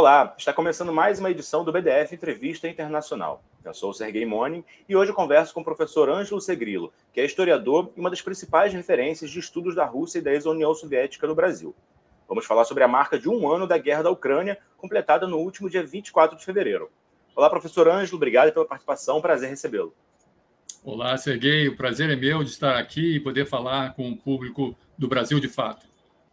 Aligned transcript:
Olá, 0.00 0.34
está 0.38 0.50
começando 0.50 0.94
mais 0.94 1.18
uma 1.18 1.30
edição 1.30 1.62
do 1.62 1.70
BDF 1.70 2.14
Entrevista 2.14 2.66
Internacional. 2.66 3.44
Eu 3.62 3.74
sou 3.74 3.90
o 3.90 3.92
Sergei 3.92 4.24
Monin 4.24 4.64
e 4.88 4.96
hoje 4.96 5.12
converso 5.12 5.52
com 5.52 5.60
o 5.60 5.64
professor 5.64 6.08
Ângelo 6.08 6.40
Segrilo, 6.40 6.90
que 7.12 7.20
é 7.20 7.24
historiador 7.26 7.92
e 7.94 8.00
uma 8.00 8.08
das 8.08 8.22
principais 8.22 8.72
referências 8.72 9.30
de 9.30 9.38
estudos 9.38 9.74
da 9.74 9.84
Rússia 9.84 10.18
e 10.18 10.22
da 10.22 10.32
ex-União 10.32 10.72
Soviética 10.72 11.26
no 11.26 11.34
Brasil. 11.34 11.74
Vamos 12.26 12.46
falar 12.46 12.64
sobre 12.64 12.82
a 12.82 12.88
marca 12.88 13.18
de 13.18 13.28
um 13.28 13.46
ano 13.46 13.66
da 13.66 13.76
guerra 13.76 14.04
da 14.04 14.10
Ucrânia, 14.10 14.56
completada 14.78 15.28
no 15.28 15.36
último 15.36 15.68
dia 15.68 15.84
24 15.84 16.38
de 16.38 16.46
fevereiro. 16.46 16.90
Olá, 17.36 17.50
professor 17.50 17.86
Ângelo, 17.86 18.16
obrigado 18.16 18.54
pela 18.54 18.64
participação, 18.64 19.20
prazer 19.20 19.50
recebê-lo. 19.50 19.94
Olá, 20.82 21.14
Sergei, 21.18 21.68
o 21.68 21.76
prazer 21.76 22.08
é 22.08 22.16
meu 22.16 22.42
de 22.42 22.48
estar 22.48 22.78
aqui 22.78 23.16
e 23.16 23.20
poder 23.20 23.44
falar 23.44 23.92
com 23.92 24.10
o 24.10 24.16
público 24.16 24.74
do 24.96 25.06
Brasil 25.06 25.38
de 25.38 25.48
fato. 25.48 25.89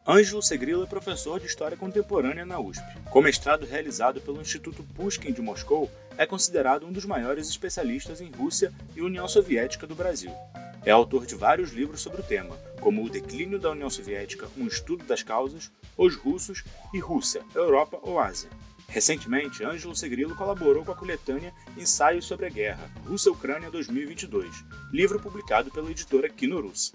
Ângelo 0.10 0.42
Segrilo 0.42 0.84
é 0.84 0.86
professor 0.86 1.38
de 1.38 1.48
História 1.48 1.76
Contemporânea 1.76 2.46
na 2.46 2.58
USP. 2.58 2.82
Com 3.12 3.22
mestrado 3.22 3.66
realizado 3.66 4.22
pelo 4.22 4.40
Instituto 4.40 4.82
Pushkin 4.96 5.34
de 5.34 5.42
Moscou, 5.42 5.92
é 6.18 6.26
considerado 6.26 6.88
um 6.88 6.94
dos 6.94 7.04
maiores 7.04 7.50
especialistas 7.50 8.22
em 8.22 8.32
Rússia 8.32 8.72
e 8.96 9.02
União 9.02 9.28
Soviética 9.28 9.86
do 9.86 9.96
Brasil. 9.96 10.32
É 10.86 10.92
autor 10.92 11.26
de 11.26 11.36
vários 11.36 11.74
livros 11.74 12.00
sobre 12.00 12.22
o 12.22 12.24
tema, 12.24 12.56
como 12.80 13.04
O 13.04 13.10
Declínio 13.10 13.60
da 13.60 13.72
União 13.72 13.90
Soviética, 13.90 14.48
um 14.56 14.66
estudo 14.66 15.04
das 15.04 15.24
causas, 15.24 15.70
Os 15.98 16.16
Russos 16.16 16.64
e 16.94 17.00
Rússia, 17.00 17.42
Europa 17.54 18.00
ou 18.02 18.18
Ásia. 18.18 18.50
Recentemente, 18.88 19.66
Ângelo 19.66 19.94
Segrilo 19.94 20.38
colaborou 20.38 20.86
com 20.86 20.94
a 20.94 20.96
coletânea 20.96 21.54
Ensaios 21.76 22.24
sobre 22.24 22.46
a 22.46 22.50
Guerra, 22.50 22.90
Rússia-Ucrânia 23.06 23.70
2022, 23.70 24.64
livro 24.90 25.20
publicado 25.20 25.70
pela 25.70 25.92
editora 25.92 26.30
Kinorus. 26.30 26.94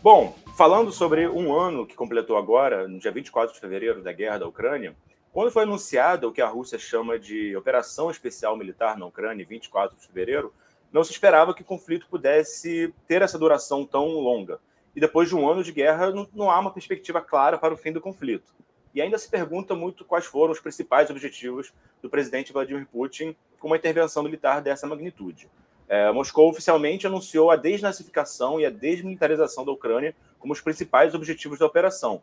Bom, 0.00 0.32
falando 0.56 0.92
sobre 0.92 1.26
um 1.26 1.52
ano 1.52 1.84
que 1.84 1.96
completou 1.96 2.36
agora, 2.36 2.86
no 2.86 3.00
dia 3.00 3.10
24 3.10 3.52
de 3.52 3.60
fevereiro, 3.60 4.00
da 4.00 4.12
guerra 4.12 4.38
da 4.38 4.46
Ucrânia, 4.46 4.94
quando 5.32 5.50
foi 5.50 5.64
anunciado 5.64 6.28
o 6.28 6.32
que 6.32 6.40
a 6.40 6.46
Rússia 6.46 6.78
chama 6.78 7.18
de 7.18 7.56
Operação 7.56 8.08
Especial 8.08 8.56
Militar 8.56 8.96
na 8.96 9.06
Ucrânia, 9.06 9.44
24 9.44 9.98
de 9.98 10.06
fevereiro, 10.06 10.54
não 10.92 11.02
se 11.02 11.10
esperava 11.10 11.52
que 11.52 11.62
o 11.62 11.64
conflito 11.64 12.06
pudesse 12.08 12.94
ter 13.08 13.22
essa 13.22 13.36
duração 13.36 13.84
tão 13.84 14.06
longa. 14.20 14.60
E 14.94 15.00
depois 15.00 15.28
de 15.28 15.34
um 15.34 15.50
ano 15.50 15.64
de 15.64 15.72
guerra, 15.72 16.12
não, 16.12 16.28
não 16.32 16.48
há 16.48 16.60
uma 16.60 16.72
perspectiva 16.72 17.20
clara 17.20 17.58
para 17.58 17.74
o 17.74 17.76
fim 17.76 17.90
do 17.90 18.00
conflito. 18.00 18.54
E 18.94 19.02
ainda 19.02 19.18
se 19.18 19.28
pergunta 19.28 19.74
muito 19.74 20.04
quais 20.04 20.26
foram 20.26 20.52
os 20.52 20.60
principais 20.60 21.10
objetivos 21.10 21.72
do 22.00 22.08
presidente 22.08 22.52
Vladimir 22.52 22.86
Putin 22.86 23.34
com 23.58 23.66
uma 23.66 23.76
intervenção 23.76 24.22
militar 24.22 24.62
dessa 24.62 24.86
magnitude. 24.86 25.48
É, 25.88 26.12
Moscou 26.12 26.50
oficialmente 26.50 27.06
anunciou 27.06 27.50
a 27.50 27.56
desnazificação 27.56 28.60
e 28.60 28.66
a 28.66 28.70
desmilitarização 28.70 29.64
da 29.64 29.72
Ucrânia 29.72 30.14
como 30.38 30.52
os 30.52 30.60
principais 30.60 31.14
objetivos 31.14 31.58
da 31.58 31.66
operação. 31.66 32.20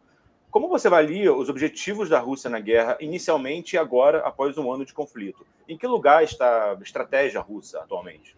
Como 0.51 0.69
você 0.69 0.87
avalia 0.87 1.33
os 1.33 1.49
objetivos 1.49 2.07
da 2.07 2.19
Rússia 2.19 2.49
na 2.49 2.59
guerra 2.59 2.97
inicialmente 3.01 3.75
e 3.75 3.77
agora, 3.77 4.19
após 4.19 4.57
um 4.57 4.71
ano 4.71 4.85
de 4.85 4.93
conflito? 4.93 5.45
Em 5.67 5.77
que 5.77 5.85
lugar 5.85 6.23
está 6.23 6.71
a 6.71 6.81
estratégia 6.81 7.41
russa 7.41 7.79
atualmente? 7.79 8.37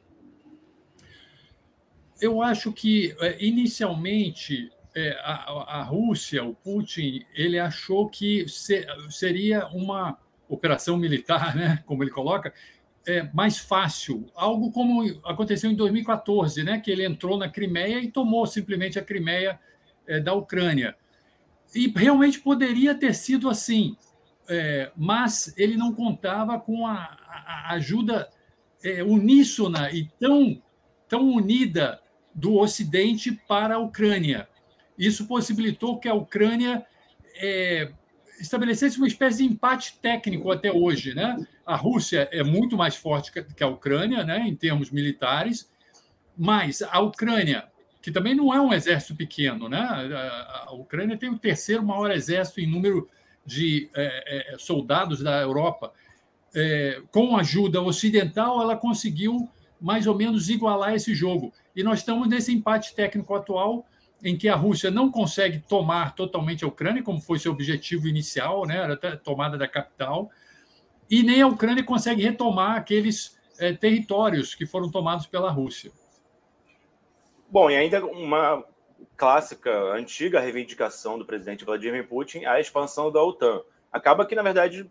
Eu 2.19 2.41
acho 2.41 2.71
que, 2.71 3.15
é, 3.19 3.37
inicialmente, 3.43 4.71
é, 4.95 5.11
a, 5.21 5.83
Rússia, 5.83 6.43
o 6.43 6.55
Putin, 6.55 7.23
ele 7.35 7.59
achou 7.59 8.09
que 8.09 8.47
seria 9.11 9.67
uma 9.67 10.17
operação 10.49 10.97
militar, 10.97 11.55
né, 11.55 11.83
como 11.85 12.03
ele 12.03 12.09
coloca, 12.09 12.51
é, 13.07 13.29
mais 13.33 13.57
fácil, 13.57 14.25
algo 14.35 14.69
como 14.69 15.01
aconteceu 15.23 15.71
em 15.71 15.75
2014, 15.75 16.61
né, 16.63 16.79
que 16.79 16.91
ele 16.91 17.05
entrou 17.05 17.37
na 17.37 17.49
Crimeia 17.49 17.99
e 18.01 18.11
tomou 18.11 18.45
simplesmente 18.45 18.99
a 18.99 19.03
Crimeia 19.03 19.57
é, 20.05 20.19
da 20.19 20.33
Ucrânia. 20.33 20.93
E 21.73 21.87
realmente 21.95 22.39
poderia 22.39 22.93
ter 22.93 23.15
sido 23.15 23.49
assim, 23.49 23.95
é, 24.49 24.91
mas 24.95 25.53
ele 25.57 25.77
não 25.77 25.93
contava 25.93 26.59
com 26.59 26.85
a, 26.85 27.17
a 27.29 27.73
ajuda 27.75 28.29
é, 28.83 29.01
uníssona 29.03 29.89
e 29.91 30.09
tão, 30.19 30.61
tão 31.07 31.29
unida 31.29 32.01
do 32.35 32.55
Ocidente 32.55 33.31
para 33.31 33.75
a 33.75 33.79
Ucrânia. 33.79 34.49
Isso 34.97 35.27
possibilitou 35.27 35.97
que 35.97 36.09
a 36.09 36.13
Ucrânia 36.13 36.85
é, 37.35 37.91
estabelecesse 38.39 38.97
uma 38.97 39.07
espécie 39.07 39.39
de 39.39 39.45
empate 39.45 39.97
técnico 40.01 40.51
até 40.51 40.71
hoje. 40.71 41.13
Né? 41.13 41.37
A 41.65 41.75
Rússia 41.75 42.27
é 42.31 42.43
muito 42.43 42.77
mais 42.77 42.95
forte 42.95 43.31
que 43.31 43.63
a 43.63 43.67
Ucrânia, 43.67 44.23
né, 44.23 44.39
em 44.47 44.55
termos 44.55 44.91
militares, 44.91 45.69
mas 46.37 46.81
a 46.81 46.99
Ucrânia, 46.99 47.65
que 48.01 48.11
também 48.11 48.35
não 48.35 48.53
é 48.53 48.61
um 48.61 48.73
exército 48.73 49.15
pequeno, 49.15 49.67
né? 49.67 49.79
a 49.79 50.71
Ucrânia 50.73 51.17
tem 51.17 51.29
o 51.29 51.37
terceiro 51.37 51.83
maior 51.83 52.11
exército 52.11 52.61
em 52.61 52.67
número 52.67 53.09
de 53.45 53.89
é, 53.95 54.53
é, 54.53 54.57
soldados 54.57 55.21
da 55.21 55.41
Europa. 55.41 55.91
É, 56.55 57.01
com 57.11 57.35
ajuda 57.37 57.81
ocidental, 57.81 58.61
ela 58.61 58.75
conseguiu 58.75 59.49
mais 59.79 60.07
ou 60.07 60.15
menos 60.15 60.49
igualar 60.49 60.93
esse 60.93 61.13
jogo. 61.13 61.53
E 61.75 61.83
nós 61.83 61.99
estamos 61.99 62.27
nesse 62.27 62.53
empate 62.53 62.95
técnico 62.95 63.33
atual 63.35 63.85
em 64.23 64.37
que 64.37 64.49
a 64.49 64.55
Rússia 64.55 64.89
não 64.89 65.11
consegue 65.11 65.59
tomar 65.59 66.15
totalmente 66.15 66.63
a 66.63 66.67
Ucrânia, 66.67 67.03
como 67.03 67.21
foi 67.21 67.39
seu 67.39 67.51
objetivo 67.51 68.07
inicial, 68.07 68.65
né, 68.65 68.77
era 68.77 68.93
a 68.93 69.17
tomada 69.17 69.57
da 69.57 69.67
capital, 69.67 70.29
e 71.09 71.23
nem 71.23 71.41
a 71.41 71.47
Ucrânia 71.47 71.83
consegue 71.83 72.23
retomar 72.23 72.77
aqueles 72.77 73.37
é, 73.59 73.73
territórios 73.73 74.55
que 74.55 74.65
foram 74.65 74.89
tomados 74.89 75.27
pela 75.27 75.51
Rússia. 75.51 75.91
Bom, 77.49 77.69
e 77.69 77.75
ainda 77.75 78.05
uma 78.05 78.63
clássica, 79.15 79.71
antiga 79.93 80.39
reivindicação 80.39 81.17
do 81.17 81.25
presidente 81.25 81.63
Vladimir 81.63 82.07
Putin, 82.07 82.45
a 82.45 82.59
expansão 82.59 83.11
da 83.11 83.23
OTAN. 83.23 83.61
Acaba 83.91 84.25
que, 84.25 84.35
na 84.35 84.41
verdade, 84.41 84.89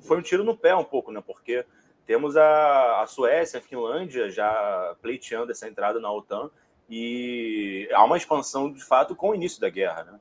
foi 0.00 0.18
um 0.18 0.22
tiro 0.22 0.44
no 0.44 0.56
pé 0.56 0.74
um 0.74 0.84
pouco, 0.84 1.10
né? 1.10 1.22
Porque 1.24 1.64
temos 2.06 2.36
a, 2.36 3.02
a 3.02 3.06
Suécia, 3.06 3.58
a 3.58 3.62
Finlândia 3.62 4.30
já 4.30 4.96
pleiteando 5.02 5.50
essa 5.50 5.68
entrada 5.68 5.98
na 5.98 6.12
OTAN, 6.12 6.50
e 6.94 7.88
há 7.90 8.04
uma 8.04 8.18
expansão 8.18 8.70
de 8.70 8.84
fato 8.84 9.16
com 9.16 9.30
o 9.30 9.34
início 9.34 9.58
da 9.58 9.70
guerra, 9.70 10.04
né? 10.04 10.20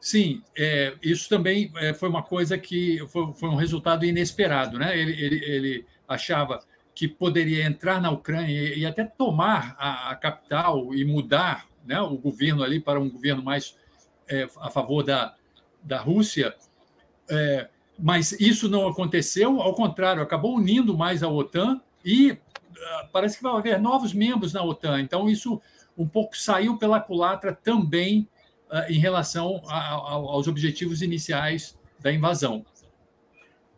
Sim, 0.00 0.42
é, 0.58 0.96
isso 1.00 1.28
também 1.28 1.70
é, 1.76 1.94
foi 1.94 2.08
uma 2.08 2.24
coisa 2.24 2.58
que 2.58 2.98
foi, 3.06 3.32
foi, 3.34 3.48
um 3.48 3.54
resultado 3.54 4.04
inesperado, 4.04 4.80
né? 4.80 4.98
Ele, 4.98 5.12
ele, 5.12 5.44
ele, 5.44 5.86
achava 6.08 6.58
que 6.92 7.06
poderia 7.06 7.64
entrar 7.64 8.00
na 8.00 8.10
Ucrânia 8.10 8.50
e, 8.50 8.80
e 8.80 8.86
até 8.86 9.04
tomar 9.04 9.76
a, 9.78 10.10
a, 10.10 10.16
capital 10.16 10.92
e 10.92 11.04
mudar 11.04 11.68
né, 11.86 12.00
o 12.00 12.16
governo 12.16 12.64
ali 12.64 12.80
para 12.80 12.98
um 12.98 13.08
governo 13.08 13.40
mais 13.40 13.76
é, 14.28 14.48
a 14.58 14.70
favor 14.70 15.04
da, 15.04 15.36
da 15.84 16.00
Rússia, 16.00 16.52
é, 17.28 17.68
mas 17.96 18.32
isso 18.32 18.68
não 18.68 18.88
aconteceu, 18.88 19.60
ao 19.60 19.72
contrário, 19.74 20.20
acabou 20.20 20.56
unindo 20.56 20.98
mais 20.98 21.22
a 21.22 21.28
OTAN 21.28 21.80
e 22.04 22.36
parece 23.12 23.36
que 23.36 23.42
vai 23.42 23.52
haver 23.52 23.80
novos 23.80 24.12
membros 24.12 24.52
na 24.52 24.62
OTAN. 24.62 25.00
Então, 25.00 25.28
isso 25.28 25.60
um 25.96 26.06
pouco 26.06 26.36
saiu 26.36 26.78
pela 26.78 27.00
culatra 27.00 27.52
também 27.52 28.28
uh, 28.70 28.90
em 28.90 28.98
relação 28.98 29.62
a, 29.66 29.76
a, 29.76 29.94
aos 29.94 30.48
objetivos 30.48 31.02
iniciais 31.02 31.78
da 31.98 32.12
invasão. 32.12 32.64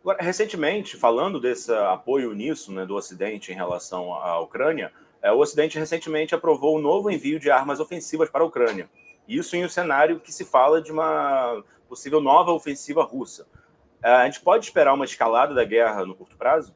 Agora, 0.01 0.21
recentemente, 0.21 0.97
falando 0.97 1.39
desse 1.39 1.71
apoio 1.71 2.33
nisso 2.33 2.71
né, 2.73 2.85
do 2.85 2.95
Ocidente 2.95 3.51
em 3.51 3.55
relação 3.55 4.13
à 4.13 4.39
Ucrânia, 4.39 4.91
é, 5.21 5.31
o 5.31 5.39
Ocidente 5.39 5.79
recentemente 5.79 6.35
aprovou 6.35 6.77
um 6.77 6.81
novo 6.81 7.09
envio 7.09 7.39
de 7.39 7.49
armas 7.49 7.79
ofensivas 7.79 8.29
para 8.29 8.43
a 8.43 8.45
Ucrânia. 8.45 8.89
Isso 9.25 9.55
em 9.55 9.63
um 9.63 9.69
cenário 9.69 10.19
que 10.19 10.33
se 10.33 10.43
fala 10.43 10.81
de 10.81 10.91
uma 10.91 11.63
possível 11.87 12.19
nova 12.19 12.51
ofensiva 12.51 13.03
russa. 13.03 13.47
É, 14.03 14.09
a 14.09 14.25
gente 14.25 14.41
pode 14.41 14.65
esperar 14.65 14.93
uma 14.93 15.05
escalada 15.05 15.53
da 15.53 15.63
guerra 15.63 16.05
no 16.05 16.13
curto 16.13 16.35
prazo? 16.35 16.75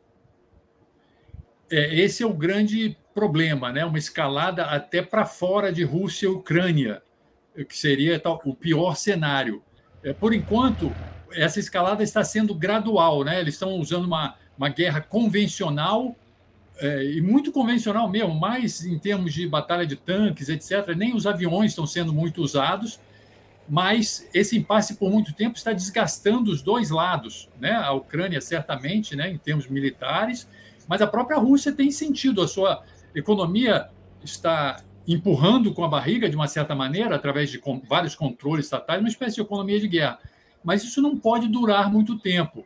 É, 1.70 1.96
esse 1.96 2.24
é 2.24 2.26
o 2.26 2.34
grande 2.34 2.98
problema, 3.14 3.72
né? 3.72 3.84
uma 3.84 3.98
escalada 3.98 4.66
até 4.66 5.02
para 5.02 5.26
fora 5.26 5.72
de 5.72 5.84
Rússia 5.84 6.28
e 6.28 6.30
Ucrânia, 6.30 7.02
que 7.68 7.76
seria 7.76 8.22
o 8.46 8.54
pior 8.54 8.96
cenário. 8.96 9.64
É, 10.04 10.14
por 10.14 10.34
enquanto, 10.34 10.94
essa 11.32 11.60
escalada 11.60 12.04
está 12.04 12.24
sendo 12.24 12.54
gradual, 12.54 13.24
né? 13.24 13.40
eles 13.40 13.56
estão 13.56 13.72
usando 13.72 14.06
uma, 14.06 14.36
uma 14.58 14.70
guerra 14.70 15.02
convencional, 15.02 16.16
é, 16.80 17.04
e 17.04 17.22
muito 17.22 17.52
convencional 17.52 18.08
mesmo, 18.08 18.36
mais 18.36 18.86
em 18.86 19.00
termos 19.00 19.34
de 19.34 19.48
batalha 19.48 19.86
de 19.86 19.96
tanques, 19.96 20.48
etc. 20.48 20.96
Nem 20.96 21.16
os 21.16 21.26
aviões 21.26 21.72
estão 21.72 21.88
sendo 21.88 22.14
muito 22.14 22.42
usados, 22.42 23.00
mas 23.68 24.30
esse 24.34 24.56
impasse 24.58 24.96
por 24.96 25.12
muito 25.12 25.34
tempo 25.34 25.58
está 25.58 25.74
desgastando 25.74 26.52
os 26.52 26.62
dois 26.62 26.90
lados, 26.90 27.50
né? 27.60 27.72
A 27.72 27.92
Ucrânia 27.92 28.40
certamente, 28.40 29.16
né, 29.16 29.30
em 29.30 29.38
termos 29.38 29.68
militares, 29.68 30.48
mas 30.88 31.02
a 31.02 31.08
própria 31.08 31.38
Rússia 31.38 31.72
tem 31.72 31.92
sentido, 31.92 32.42
a 32.42 32.48
sua 32.48 32.84
economia 33.14 33.90
está 34.24 34.78
empurrando 35.08 35.74
com 35.74 35.84
a 35.84 35.88
barriga, 35.88 36.30
de 36.30 36.36
uma 36.36 36.48
certa 36.48 36.76
maneira, 36.76 37.16
através 37.16 37.50
de 37.50 37.62
vários 37.88 38.14
controles 38.14 38.66
estatais, 38.66 39.00
uma 39.00 39.08
espécie 39.08 39.36
de 39.36 39.42
economia 39.42 39.80
de 39.80 39.88
guerra. 39.88 40.20
Mas 40.64 40.84
isso 40.84 41.02
não 41.02 41.18
pode 41.18 41.48
durar 41.48 41.90
muito 41.90 42.20
tempo. 42.20 42.66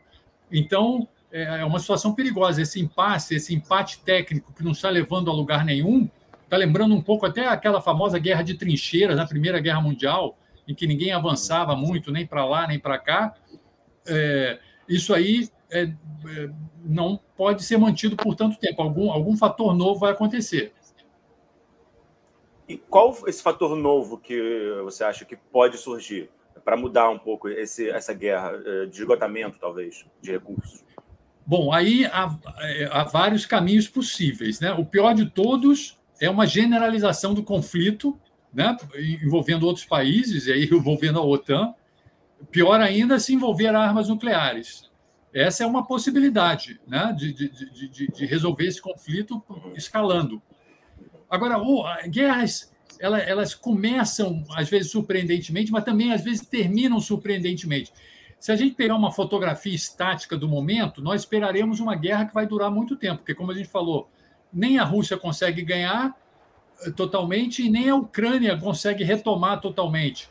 Então, 0.51 1.07
é, 1.31 1.61
é 1.61 1.65
uma 1.65 1.79
situação 1.79 2.15
perigosa. 2.15 2.61
Esse 2.61 2.79
impasse, 2.79 3.35
esse 3.35 3.53
empate 3.53 3.99
técnico 3.99 4.53
que 4.53 4.63
não 4.63 4.71
está 4.71 4.89
levando 4.89 5.29
a 5.29 5.33
lugar 5.33 5.63
nenhum, 5.63 6.09
está 6.43 6.57
lembrando 6.57 6.95
um 6.95 7.01
pouco 7.01 7.25
até 7.25 7.47
aquela 7.47 7.79
famosa 7.79 8.17
guerra 8.17 8.41
de 8.41 8.55
trincheiras 8.55 9.15
na 9.15 9.25
Primeira 9.27 9.59
Guerra 9.59 9.79
Mundial, 9.79 10.35
em 10.67 10.73
que 10.73 10.87
ninguém 10.87 11.11
avançava 11.11 11.75
muito, 11.75 12.11
nem 12.11 12.25
para 12.25 12.43
lá, 12.43 12.67
nem 12.67 12.79
para 12.79 12.97
cá. 12.97 13.35
É, 14.05 14.59
isso 14.89 15.13
aí 15.13 15.47
é, 15.71 15.83
é, 15.83 16.49
não 16.83 17.19
pode 17.35 17.63
ser 17.63 17.77
mantido 17.77 18.15
por 18.15 18.35
tanto 18.35 18.59
tempo. 18.59 18.81
Algum, 18.81 19.11
algum 19.11 19.35
fator 19.37 19.73
novo 19.73 19.99
vai 19.99 20.11
acontecer. 20.11 20.73
E 22.67 22.77
qual 22.77 23.15
esse 23.27 23.41
fator 23.41 23.75
novo 23.75 24.17
que 24.17 24.39
você 24.83 25.03
acha 25.03 25.25
que 25.25 25.35
pode 25.35 25.77
surgir 25.77 26.29
para 26.63 26.77
mudar 26.77 27.09
um 27.09 27.17
pouco 27.17 27.49
esse, 27.49 27.89
essa 27.89 28.13
guerra 28.13 28.53
eh, 28.65 28.85
de 28.85 28.99
esgotamento, 28.99 29.57
talvez, 29.59 30.05
de 30.21 30.31
recursos? 30.31 30.83
Bom, 31.45 31.73
aí 31.73 32.05
há, 32.05 32.37
é, 32.59 32.89
há, 32.91 33.03
vários 33.03 33.45
caminhos 33.45 33.87
possíveis. 33.87 34.59
Né? 34.59 34.71
O 34.73 34.85
pior 34.85 35.13
de 35.13 35.29
todos 35.29 35.99
é 36.19 36.29
uma 36.29 36.45
generalização 36.45 37.33
do 37.33 37.43
conflito, 37.43 38.17
né? 38.53 38.77
envolvendo 39.23 39.65
outros 39.65 39.85
países, 39.85 40.47
e 40.47 40.53
aí 40.53 40.65
envolvendo 40.71 41.19
a 41.19 41.25
OTAN. 41.25 41.73
Pior 42.51 42.79
ainda 42.79 43.19
se 43.19 43.33
envolver 43.33 43.75
armas 43.75 44.07
nucleares. 44.07 44.90
Essa 45.33 45.63
é 45.63 45.67
uma 45.67 45.85
possibilidade 45.85 46.79
né? 46.85 47.15
de, 47.17 47.31
de, 47.33 47.89
de, 47.89 48.07
de 48.07 48.25
resolver 48.25 48.65
esse 48.65 48.81
conflito 48.81 49.41
escalando. 49.75 50.41
Agora, 51.29 51.57
guerras 52.07 52.71
elas 53.01 53.55
começam, 53.55 54.43
às 54.51 54.69
vezes, 54.69 54.91
surpreendentemente, 54.91 55.71
mas 55.71 55.83
também, 55.83 56.13
às 56.13 56.21
vezes, 56.21 56.45
terminam 56.45 56.99
surpreendentemente. 56.99 57.91
Se 58.39 58.51
a 58.51 58.55
gente 58.55 58.75
pegar 58.75 58.95
uma 58.95 59.11
fotografia 59.11 59.73
estática 59.73 60.37
do 60.37 60.47
momento, 60.47 61.01
nós 61.01 61.21
esperaremos 61.21 61.79
uma 61.79 61.95
guerra 61.95 62.25
que 62.25 62.33
vai 62.33 62.45
durar 62.45 62.69
muito 62.69 62.95
tempo, 62.95 63.17
porque, 63.17 63.33
como 63.33 63.51
a 63.51 63.55
gente 63.55 63.69
falou, 63.69 64.09
nem 64.53 64.77
a 64.77 64.83
Rússia 64.83 65.17
consegue 65.17 65.63
ganhar 65.63 66.15
eh, 66.81 66.91
totalmente 66.91 67.65
e 67.65 67.69
nem 67.69 67.89
a 67.89 67.95
Ucrânia 67.95 68.57
consegue 68.57 69.03
retomar 69.03 69.59
totalmente. 69.61 70.29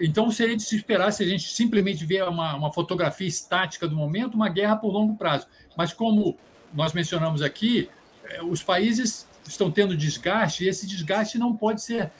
Então, 0.00 0.30
seria 0.30 0.56
de 0.56 0.62
se 0.62 0.76
esperar, 0.76 1.12
se 1.12 1.22
a 1.22 1.26
gente 1.26 1.48
simplesmente 1.48 2.04
ver 2.04 2.24
uma, 2.24 2.54
uma 2.54 2.72
fotografia 2.72 3.26
estática 3.26 3.88
do 3.88 3.96
momento, 3.96 4.34
uma 4.34 4.48
guerra 4.48 4.76
por 4.76 4.92
longo 4.92 5.16
prazo. 5.16 5.46
Mas, 5.76 5.92
como 5.92 6.36
nós 6.72 6.92
mencionamos 6.92 7.42
aqui, 7.42 7.88
eh, 8.24 8.42
os 8.42 8.62
países 8.62 9.26
estão 9.46 9.70
tendo 9.70 9.96
desgaste 9.96 10.64
e 10.64 10.68
esse 10.68 10.86
desgaste 10.86 11.38
não 11.38 11.56
pode 11.56 11.82
ser 11.82 12.12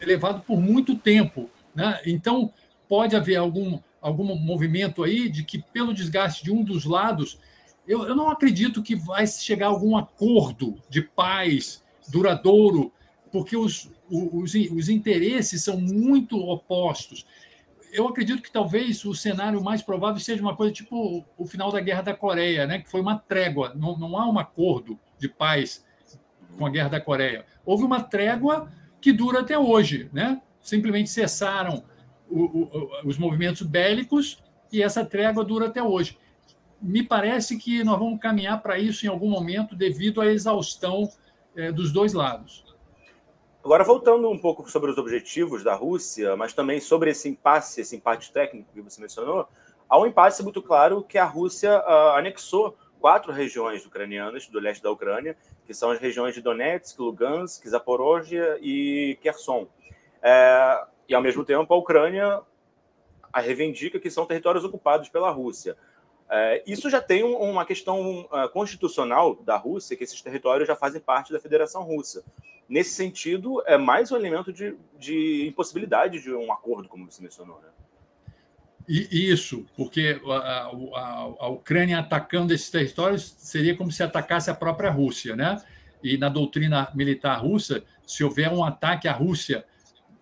levado 0.00 0.42
por 0.42 0.60
muito 0.60 0.94
tempo. 0.94 1.50
Né? 1.74 2.00
Então, 2.06 2.52
pode 2.88 3.16
haver 3.16 3.36
algum 3.36 3.80
algum 4.00 4.34
movimento 4.36 5.02
aí 5.02 5.28
de 5.28 5.44
que, 5.44 5.58
pelo 5.58 5.92
desgaste 5.94 6.44
de 6.44 6.52
um 6.52 6.62
dos 6.62 6.84
lados, 6.84 7.38
eu, 7.86 8.06
eu 8.06 8.14
não 8.14 8.28
acredito 8.30 8.82
que 8.82 8.94
vai 8.94 9.26
chegar 9.26 9.66
a 9.66 9.70
algum 9.70 9.96
acordo 9.96 10.76
de 10.88 11.02
paz 11.02 11.82
duradouro, 12.08 12.92
porque 13.30 13.56
os, 13.56 13.90
os, 14.10 14.54
os 14.54 14.88
interesses 14.88 15.62
são 15.62 15.78
muito 15.80 16.38
opostos. 16.38 17.26
Eu 17.92 18.06
acredito 18.06 18.42
que 18.42 18.50
talvez 18.50 19.04
o 19.04 19.14
cenário 19.14 19.62
mais 19.62 19.82
provável 19.82 20.20
seja 20.20 20.42
uma 20.42 20.54
coisa 20.54 20.72
tipo 20.72 21.24
o 21.36 21.46
final 21.46 21.72
da 21.72 21.80
Guerra 21.80 22.02
da 22.02 22.14
Coreia, 22.14 22.66
né? 22.66 22.80
que 22.80 22.90
foi 22.90 23.00
uma 23.00 23.18
trégua, 23.18 23.72
não, 23.74 23.96
não 23.98 24.16
há 24.18 24.28
um 24.28 24.38
acordo 24.38 24.98
de 25.18 25.28
paz 25.28 25.84
com 26.56 26.66
a 26.66 26.70
Guerra 26.70 26.88
da 26.88 27.00
Coreia. 27.00 27.44
Houve 27.64 27.84
uma 27.84 28.02
trégua 28.02 28.70
que 29.00 29.12
dura 29.12 29.40
até 29.40 29.58
hoje, 29.58 30.08
né? 30.12 30.40
simplesmente 30.60 31.08
cessaram 31.08 31.82
o, 32.28 32.42
o, 32.42 32.90
os 33.04 33.16
movimentos 33.16 33.62
bélicos 33.62 34.42
e 34.70 34.82
essa 34.82 35.04
trégua 35.04 35.44
dura 35.44 35.66
até 35.66 35.82
hoje. 35.82 36.18
Me 36.80 37.02
parece 37.02 37.56
que 37.56 37.82
nós 37.82 37.98
vamos 37.98 38.20
caminhar 38.20 38.60
para 38.62 38.78
isso 38.78 39.04
em 39.06 39.08
algum 39.08 39.30
momento 39.30 39.74
devido 39.74 40.20
à 40.20 40.26
exaustão 40.26 41.08
é, 41.56 41.72
dos 41.72 41.90
dois 41.90 42.12
lados. 42.12 42.67
Agora, 43.64 43.84
voltando 43.84 44.30
um 44.30 44.38
pouco 44.38 44.70
sobre 44.70 44.90
os 44.90 44.98
objetivos 44.98 45.64
da 45.64 45.74
Rússia, 45.74 46.36
mas 46.36 46.52
também 46.52 46.80
sobre 46.80 47.10
esse 47.10 47.28
impasse, 47.28 47.80
esse 47.80 47.96
empate 47.96 48.32
técnico 48.32 48.72
que 48.72 48.80
você 48.80 49.00
mencionou, 49.00 49.48
há 49.88 49.98
um 49.98 50.06
impasse 50.06 50.42
muito 50.42 50.62
claro 50.62 51.02
que 51.02 51.18
a 51.18 51.24
Rússia 51.24 51.80
uh, 51.80 52.16
anexou 52.16 52.76
quatro 53.00 53.32
regiões 53.32 53.84
ucranianas 53.84 54.46
do 54.46 54.60
leste 54.60 54.82
da 54.82 54.90
Ucrânia, 54.90 55.36
que 55.66 55.74
são 55.74 55.90
as 55.90 55.98
regiões 55.98 56.34
de 56.34 56.40
Donetsk, 56.40 56.98
Lugansk, 57.00 57.66
Zaporozhia 57.68 58.58
e 58.60 59.18
Kherson. 59.20 59.68
É, 60.22 60.84
e, 61.08 61.14
ao 61.14 61.22
mesmo 61.22 61.44
tempo, 61.44 61.72
a 61.72 61.76
Ucrânia 61.76 62.40
reivindica 63.34 64.00
que 64.00 64.10
são 64.10 64.26
territórios 64.26 64.64
ocupados 64.64 65.08
pela 65.08 65.30
Rússia. 65.30 65.76
É, 66.30 66.62
isso 66.66 66.90
já 66.90 67.00
tem 67.00 67.22
uma 67.24 67.64
questão 67.64 68.20
uh, 68.22 68.48
constitucional 68.52 69.36
da 69.36 69.56
Rússia, 69.56 69.96
que 69.96 70.04
esses 70.04 70.20
territórios 70.20 70.68
já 70.68 70.76
fazem 70.76 71.00
parte 71.00 71.32
da 71.32 71.40
Federação 71.40 71.82
Russa. 71.82 72.22
Nesse 72.68 72.90
sentido, 72.90 73.62
é 73.66 73.78
mais 73.78 74.12
um 74.12 74.16
elemento 74.16 74.52
de, 74.52 74.76
de 74.98 75.46
impossibilidade 75.48 76.20
de 76.20 76.30
um 76.34 76.52
acordo, 76.52 76.88
como 76.88 77.10
você 77.10 77.22
mencionou. 77.22 77.58
Né? 77.60 77.68
E 78.86 79.30
isso, 79.30 79.66
porque 79.76 80.20
a, 80.26 80.32
a, 80.32 81.00
a, 81.40 81.48
Ucrânia 81.48 81.98
atacando 81.98 82.54
esses 82.54 82.70
territórios 82.70 83.34
seria 83.38 83.76
como 83.76 83.92
se 83.92 84.02
atacasse 84.02 84.50
a 84.50 84.54
própria 84.54 84.90
Rússia, 84.90 85.36
né? 85.36 85.62
E 86.02 86.16
na 86.16 86.30
doutrina 86.30 86.90
militar 86.94 87.36
russa, 87.36 87.82
se 88.06 88.24
houver 88.24 88.50
um 88.50 88.64
ataque 88.64 89.06
à 89.06 89.12
Rússia 89.12 89.64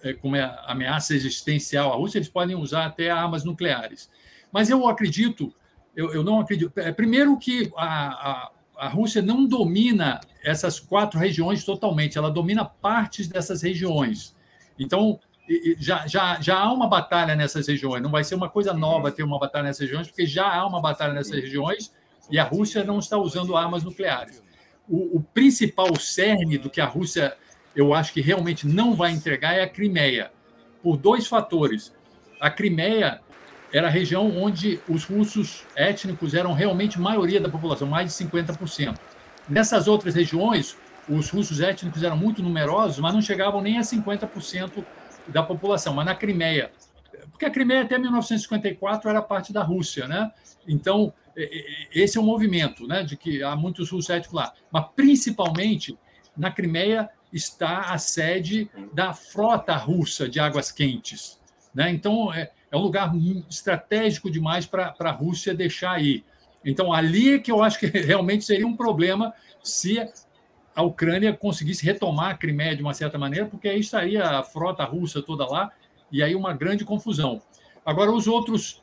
é, 0.03 0.13
como 0.15 0.37
é 0.37 0.59
ameaça 0.65 1.15
existencial 1.15 1.93
à 1.93 1.97
Rússia, 1.97 2.19
eles 2.19 2.29
podem 2.29 2.57
usar 2.57 2.87
até 2.87 3.11
armas 3.11 3.45
nucleares. 3.45 4.11
Mas 4.53 4.69
eu 4.69 4.87
acredito, 4.89 5.55
eu, 5.97 6.13
eu 6.13 6.23
não 6.23 6.41
acredito. 6.41 6.79
É, 6.79 6.93
primeiro 6.93 7.37
que 7.39 7.73
a, 7.77 7.87
a, 7.87 8.51
a 8.77 8.89
Rússia 8.89 9.23
não 9.23 9.47
domina 9.47 10.21
essas 10.45 10.79
quatro 10.79 11.19
regiões 11.19 11.65
totalmente, 11.65 12.19
ela 12.19 12.31
domina 12.31 12.65
partes 12.65 13.27
dessas 13.27 13.63
regiões. 13.63 14.37
Então, 14.79 15.19
já, 15.79 16.07
já, 16.07 16.41
já 16.41 16.59
há 16.59 16.73
uma 16.73 16.87
batalha 16.87 17.35
nessas 17.35 17.67
regiões, 17.67 18.03
não 18.03 18.11
vai 18.11 18.23
ser 18.23 18.35
uma 18.35 18.51
coisa 18.51 18.75
nova 18.75 19.11
ter 19.11 19.23
uma 19.23 19.39
batalha 19.39 19.65
nessas 19.65 19.81
regiões, 19.81 20.07
porque 20.09 20.27
já 20.27 20.47
há 20.47 20.67
uma 20.67 20.81
batalha 20.81 21.15
nessas 21.15 21.41
regiões 21.41 21.93
e 22.31 22.39
a 22.39 22.45
Rússia 22.45 22.85
não 22.85 22.99
está 22.99 23.17
usando 23.17 23.57
armas 23.57 23.83
nucleares. 23.83 24.43
O, 24.89 25.17
o 25.17 25.23
principal 25.23 25.97
cerne 25.97 26.59
do 26.59 26.69
que 26.69 26.81
a 26.81 26.87
Rússia 26.87 27.37
eu 27.75 27.93
acho 27.93 28.13
que 28.13 28.23
realmente 28.23 28.67
não 28.67 28.95
vai 28.95 29.13
entregar 29.13 29.55
é 29.55 29.63
a 29.63 29.69
Crimeia, 29.69 30.33
por 30.83 30.97
dois 30.97 31.27
fatores. 31.27 31.95
A 32.41 32.51
Crimeia 32.51 33.21
era 33.73 33.89
a 33.89 33.91
região 33.91 34.37
onde 34.37 34.81
os 34.89 35.05
russos 35.05 35.65
étnicos 35.75 36.35
eram 36.35 36.53
realmente 36.53 37.01
maioria 37.01 37.41
da 37.41 37.49
população, 37.49 37.87
mais 37.87 38.15
de 38.15 38.25
50%. 38.25 38.97
Nessas 39.49 39.87
outras 39.89 40.15
regiões, 40.15 40.77
os 41.09 41.31
russos 41.31 41.61
étnicos 41.61 42.03
eram 42.03 42.17
muito 42.17 42.43
numerosos, 42.43 42.99
mas 42.99 43.15
não 43.15 43.23
chegavam 43.23 43.61
nem 43.61 43.79
a 43.79 43.83
50% 43.83 44.85
da 45.29 45.43
população. 45.43 45.95
Mas 45.95 46.07
na 46.07 46.15
Crimeia, 46.15 46.71
porque 47.31 47.45
a 47.45 47.51
Crimeia 47.51 47.83
até 47.83 47.99
1954 47.99 49.11
era 49.11 49.23
parte 49.23 49.53
da 49.53 49.63
Rússia, 49.63 50.09
né? 50.09 50.31
Então, 50.67 51.13
esse 51.95 52.17
é 52.17 52.21
o 52.21 52.25
movimento, 52.25 52.87
né, 52.87 53.03
de 53.03 53.17
que 53.17 53.43
há 53.43 53.55
muitos 53.55 53.91
russos 53.91 54.11
étnicos 54.11 54.35
lá. 54.35 54.53
Mas, 54.71 54.87
principalmente, 54.97 55.97
na 56.37 56.51
Crimeia, 56.51 57.09
está 57.33 57.93
a 57.93 57.99
sede 57.99 58.71
da 58.93 59.13
frota 59.13 59.77
russa 59.77 60.29
de 60.29 60.41
águas 60.41 60.73
quentes. 60.73 61.39
Né? 61.75 61.91
Então, 61.91 62.33
é, 62.33 62.51
é 62.77 62.81
um 62.81 62.83
lugar 62.83 63.13
estratégico 63.49 64.31
demais 64.31 64.67
para 64.67 64.95
a 64.99 65.11
Rússia 65.11 65.55
deixar 65.55 65.93
aí. 65.93 66.25
Então, 66.65 66.93
ali 66.93 67.35
é 67.35 67.39
que 67.39 67.51
eu 67.51 67.63
acho 67.63 67.79
que 67.79 67.87
realmente 67.99 68.45
seria 68.45 68.67
um 68.67 68.77
problema 68.77 69.33
se 69.63 69.99
a 70.75 70.83
Ucrânia 70.83 71.33
conseguisse 71.33 71.85
retomar 71.85 72.31
a 72.31 72.35
Crimeia 72.35 72.77
de 72.77 72.83
uma 72.83 72.93
certa 72.93 73.17
maneira, 73.17 73.47
porque 73.47 73.69
aí 73.69 73.81
estaria 73.81 74.23
a 74.23 74.43
frota 74.43 74.85
russa 74.85 75.23
toda 75.23 75.47
lá, 75.47 75.73
e 76.13 76.23
aí 76.23 76.35
uma 76.35 76.53
grande 76.53 76.85
confusão. 76.85 77.41
Agora, 77.85 78.13
os 78.13 78.27
outros 78.27 78.83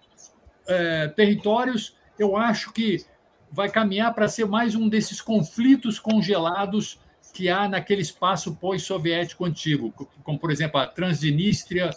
é, 0.67 1.07
territórios, 1.09 1.95
eu 2.17 2.35
acho 2.35 2.71
que 2.73 3.05
vai 3.51 3.69
caminhar 3.69 4.13
para 4.13 4.27
ser 4.27 4.45
mais 4.45 4.73
um 4.73 4.89
desses 4.89 5.21
conflitos 5.21 5.99
congelados 5.99 6.99
que 7.33 7.49
há 7.49 7.67
naquele 7.67 8.01
espaço 8.01 8.55
pós-soviético 8.55 9.45
antigo, 9.45 9.91
como, 10.23 10.39
por 10.39 10.51
exemplo, 10.51 10.79
a 10.79 10.87
Transnistria 10.87 11.91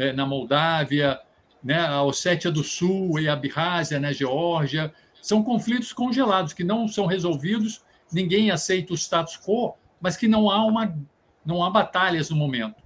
é, 0.00 0.12
na 0.12 0.26
Moldávia, 0.26 1.20
né, 1.62 1.78
a 1.86 2.02
Ossétia 2.02 2.50
do 2.50 2.64
Sul 2.64 3.20
e 3.20 3.28
a 3.28 3.34
Abkhazia 3.34 4.00
na 4.00 4.12
Geórgia. 4.12 4.92
São 5.20 5.42
conflitos 5.42 5.92
congelados 5.92 6.52
que 6.52 6.64
não 6.64 6.88
são 6.88 7.06
resolvidos, 7.06 7.84
ninguém 8.10 8.50
aceita 8.50 8.92
o 8.92 8.96
status 8.96 9.36
quo, 9.36 9.74
mas 10.00 10.16
que 10.16 10.26
não 10.26 10.50
há, 10.50 10.64
uma, 10.64 10.96
não 11.44 11.62
há 11.62 11.68
batalhas 11.68 12.30
no 12.30 12.36
momento. 12.36 12.82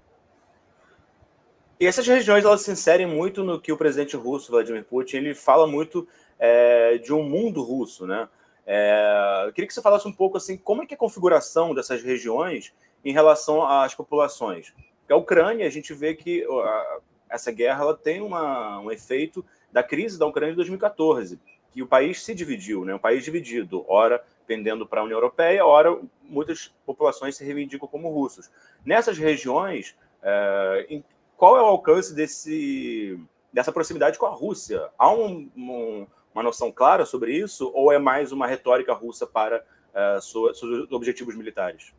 E 1.79 1.87
essas 1.87 2.07
regiões 2.07 2.45
elas 2.45 2.63
se 2.63 2.71
inserem 2.71 3.07
muito 3.07 3.45
no 3.45 3.61
que 3.61 3.73
o 3.73 3.77
presidente 3.77 4.17
russo, 4.17 4.51
Vladimir 4.51 4.85
Putin, 4.85 5.19
ele 5.19 5.35
fala 5.35 5.67
muito 5.67 6.09
é, 6.39 6.99
de 6.99 7.13
um 7.13 7.23
mundo 7.23 7.63
russo, 7.63 8.07
né? 8.07 8.29
É, 8.67 9.45
eu 9.47 9.53
queria 9.53 9.69
que 9.69 9.75
você 9.75 9.83
falasse 9.83 10.09
um 10.09 10.13
pouco 10.13 10.37
assim, 10.37 10.57
como 10.57 10.83
é 10.83 10.87
que 10.87 10.95
é 10.95 10.97
a 10.97 10.99
configuração 10.99 11.75
dessas 11.75 12.03
regiões 12.03 12.73
em 13.05 13.13
relação 13.13 13.67
às 13.67 13.95
populações. 13.95 14.73
Porque 15.05 15.13
a 15.13 15.17
Ucrânia, 15.17 15.67
a 15.67 15.71
gente 15.71 15.93
vê 15.95 16.15
que 16.15 16.45
a, 16.45 16.99
essa 17.31 17.53
guerra 17.53 17.83
ela 17.83 17.97
tem 17.97 18.21
uma, 18.21 18.81
um 18.81 18.91
efeito 18.91 19.45
da 19.73 19.83
crise 19.83 20.19
da 20.19 20.27
Ucrânia 20.27 20.53
de 20.53 20.57
2014, 20.57 21.39
que 21.73 21.83
o 21.83 21.87
país 21.87 22.23
se 22.23 22.35
dividiu, 22.35 22.85
né? 22.85 22.95
um 22.95 22.99
país 22.99 23.25
dividido, 23.25 23.85
ora 23.89 24.23
pendendo 24.47 24.87
para 24.87 25.01
a 25.01 25.05
União 25.05 25.17
Europeia, 25.17 25.65
ora 25.65 25.99
muitas 26.23 26.73
populações 26.85 27.37
se 27.37 27.45
reivindicam 27.45 27.89
como 27.89 28.11
russos. 28.11 28.51
Nessas 28.85 29.19
regiões, 29.19 29.97
é, 30.23 30.87
em, 30.89 31.05
qual 31.37 31.57
é 31.57 31.63
o 31.63 31.67
alcance 31.67 32.15
desse, 32.15 33.19
dessa 33.53 33.73
proximidade 33.73 34.19
com 34.19 34.27
a 34.27 34.31
Rússia? 34.31 34.89
Há 34.99 35.11
um, 35.13 35.51
um 35.57 36.07
uma 36.35 36.43
noção 36.43 36.73
clara 36.73 37.07
sobre 37.07 37.33
isso, 37.33 37.71
ou 37.73 37.93
é 37.93 37.99
mais 37.99 38.33
uma 38.33 38.47
retórica 38.47 38.93
russa 38.93 39.25
para 39.25 39.65
uh, 39.95 40.21
seus 40.21 40.91
objetivos 40.91 41.37
militares? 41.37 41.95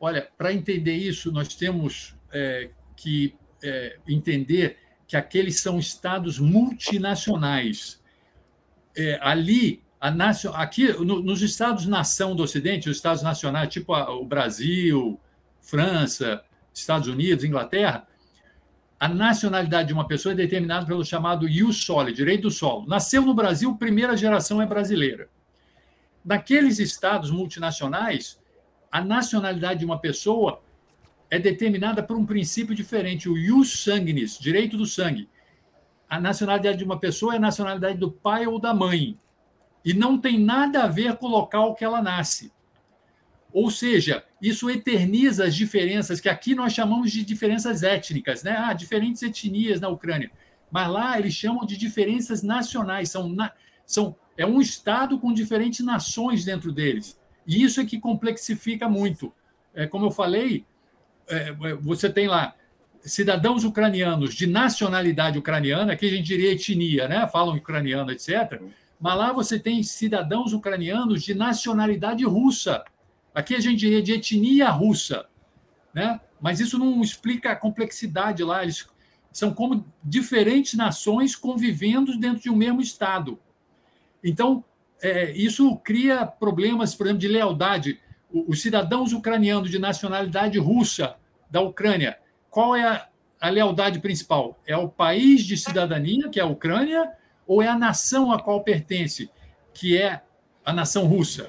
Olha, 0.00 0.28
para 0.36 0.52
entender 0.52 0.94
isso, 0.94 1.32
nós 1.32 1.54
temos 1.54 2.14
é, 2.32 2.70
que 2.96 3.34
é, 3.62 3.98
entender 4.06 4.78
que 5.06 5.16
aqueles 5.16 5.60
são 5.60 5.78
estados 5.78 6.38
multinacionais. 6.38 8.00
É, 8.96 9.18
ali, 9.22 9.82
aqui 10.54 10.92
no, 10.92 11.22
nos 11.22 11.42
estados-nação 11.42 12.36
do 12.36 12.42
Ocidente, 12.42 12.88
os 12.88 12.96
estados 12.96 13.22
nacionais, 13.22 13.68
tipo 13.68 13.94
a, 13.94 14.14
o 14.14 14.24
Brasil, 14.24 15.18
França, 15.60 16.42
Estados 16.72 17.08
Unidos, 17.08 17.44
Inglaterra, 17.44 18.06
a 19.00 19.08
nacionalidade 19.08 19.88
de 19.88 19.94
uma 19.94 20.06
pessoa 20.06 20.32
é 20.32 20.36
determinada 20.36 20.84
pelo 20.84 21.04
chamado 21.04 21.48
ius 21.48 21.84
soli, 21.84 22.12
direito 22.12 22.42
do 22.42 22.50
solo. 22.50 22.86
Nasceu 22.86 23.22
no 23.22 23.34
Brasil, 23.34 23.76
primeira 23.76 24.16
geração 24.16 24.60
é 24.60 24.66
brasileira. 24.66 25.28
Naqueles 26.24 26.78
estados 26.78 27.30
multinacionais, 27.30 28.40
a 28.90 29.02
nacionalidade 29.02 29.80
de 29.80 29.84
uma 29.84 29.98
pessoa 29.98 30.62
é 31.30 31.38
determinada 31.38 32.02
por 32.02 32.16
um 32.16 32.24
princípio 32.24 32.74
diferente, 32.74 33.28
o 33.28 33.36
ius 33.36 33.82
sanguinis, 33.82 34.38
direito 34.38 34.76
do 34.76 34.86
sangue. 34.86 35.28
A 36.08 36.18
nacionalidade 36.18 36.78
de 36.78 36.84
uma 36.84 36.98
pessoa 36.98 37.34
é 37.34 37.36
a 37.36 37.40
nacionalidade 37.40 37.98
do 37.98 38.10
pai 38.10 38.46
ou 38.46 38.58
da 38.58 38.72
mãe. 38.72 39.18
E 39.84 39.92
não 39.92 40.18
tem 40.18 40.38
nada 40.38 40.84
a 40.84 40.88
ver 40.88 41.16
com 41.16 41.26
o 41.26 41.30
local 41.30 41.74
que 41.74 41.84
ela 41.84 42.00
nasce. 42.00 42.50
Ou 43.52 43.70
seja, 43.70 44.24
isso 44.40 44.70
eterniza 44.70 45.44
as 45.44 45.54
diferenças 45.54 46.20
que 46.20 46.28
aqui 46.28 46.54
nós 46.54 46.72
chamamos 46.72 47.10
de 47.10 47.24
diferenças 47.24 47.82
étnicas, 47.82 48.42
né? 48.42 48.56
Ah, 48.56 48.72
diferentes 48.72 49.22
etnias 49.22 49.80
na 49.80 49.88
Ucrânia. 49.88 50.30
Mas 50.70 50.88
lá 50.88 51.18
eles 51.18 51.34
chamam 51.34 51.64
de 51.64 51.76
diferenças 51.76 52.42
nacionais, 52.42 53.10
são, 53.10 53.28
na... 53.28 53.52
são 53.86 54.16
é 54.36 54.46
um 54.46 54.60
estado 54.60 55.18
com 55.18 55.32
diferentes 55.32 55.84
nações 55.84 56.44
dentro 56.44 56.70
deles. 56.70 57.18
E 57.48 57.62
isso 57.62 57.80
é 57.80 57.84
que 57.86 57.98
complexifica 57.98 58.86
muito. 58.90 59.32
É, 59.74 59.86
como 59.86 60.04
eu 60.04 60.10
falei, 60.10 60.66
é, 61.26 61.48
é, 61.48 61.74
você 61.74 62.10
tem 62.10 62.28
lá 62.28 62.54
cidadãos 63.00 63.64
ucranianos 63.64 64.34
de 64.34 64.46
nacionalidade 64.46 65.38
ucraniana, 65.38 65.94
aqui 65.94 66.06
a 66.06 66.10
gente 66.10 66.26
diria 66.26 66.52
etnia, 66.52 67.08
né? 67.08 67.26
falam 67.26 67.56
ucraniano, 67.56 68.12
etc. 68.12 68.60
Mas 69.00 69.16
lá 69.16 69.32
você 69.32 69.58
tem 69.58 69.82
cidadãos 69.82 70.52
ucranianos 70.52 71.22
de 71.22 71.32
nacionalidade 71.32 72.22
russa. 72.24 72.84
Aqui 73.34 73.54
a 73.54 73.60
gente 73.60 73.78
diria 73.78 74.02
de 74.02 74.12
etnia 74.12 74.68
russa. 74.68 75.26
Né? 75.94 76.20
Mas 76.38 76.60
isso 76.60 76.78
não 76.78 77.00
explica 77.00 77.52
a 77.52 77.56
complexidade 77.56 78.44
lá. 78.44 78.62
Eles 78.62 78.86
são 79.32 79.54
como 79.54 79.86
diferentes 80.04 80.74
nações 80.74 81.34
convivendo 81.34 82.18
dentro 82.18 82.42
de 82.42 82.50
um 82.50 82.56
mesmo 82.56 82.82
Estado. 82.82 83.38
Então, 84.22 84.64
é, 85.02 85.30
isso 85.32 85.76
cria 85.78 86.26
problemas, 86.26 86.94
por 86.94 87.06
exemplo, 87.06 87.20
de 87.20 87.28
lealdade 87.28 88.00
os 88.30 88.60
cidadãos 88.60 89.12
ucranianos 89.12 89.70
de 89.70 89.78
nacionalidade 89.78 90.58
russa 90.58 91.16
da 91.50 91.60
Ucrânia, 91.60 92.18
qual 92.50 92.76
é 92.76 92.86
a, 92.86 93.08
a, 93.40 93.48
lealdade 93.48 94.00
principal? 94.00 94.60
É 94.66 94.76
o 94.76 94.88
país 94.88 95.42
de 95.42 95.56
cidadania, 95.56 96.28
que 96.28 96.38
é 96.38 96.42
a 96.42 96.46
Ucrânia, 96.46 97.10
ou 97.46 97.62
é 97.62 97.68
a 97.68 97.78
nação 97.78 98.30
a 98.30 98.40
qual 98.40 98.62
pertence, 98.62 99.30
que 99.72 99.96
é 99.96 100.20
a 100.64 100.72
nação 100.72 101.06
russa? 101.06 101.48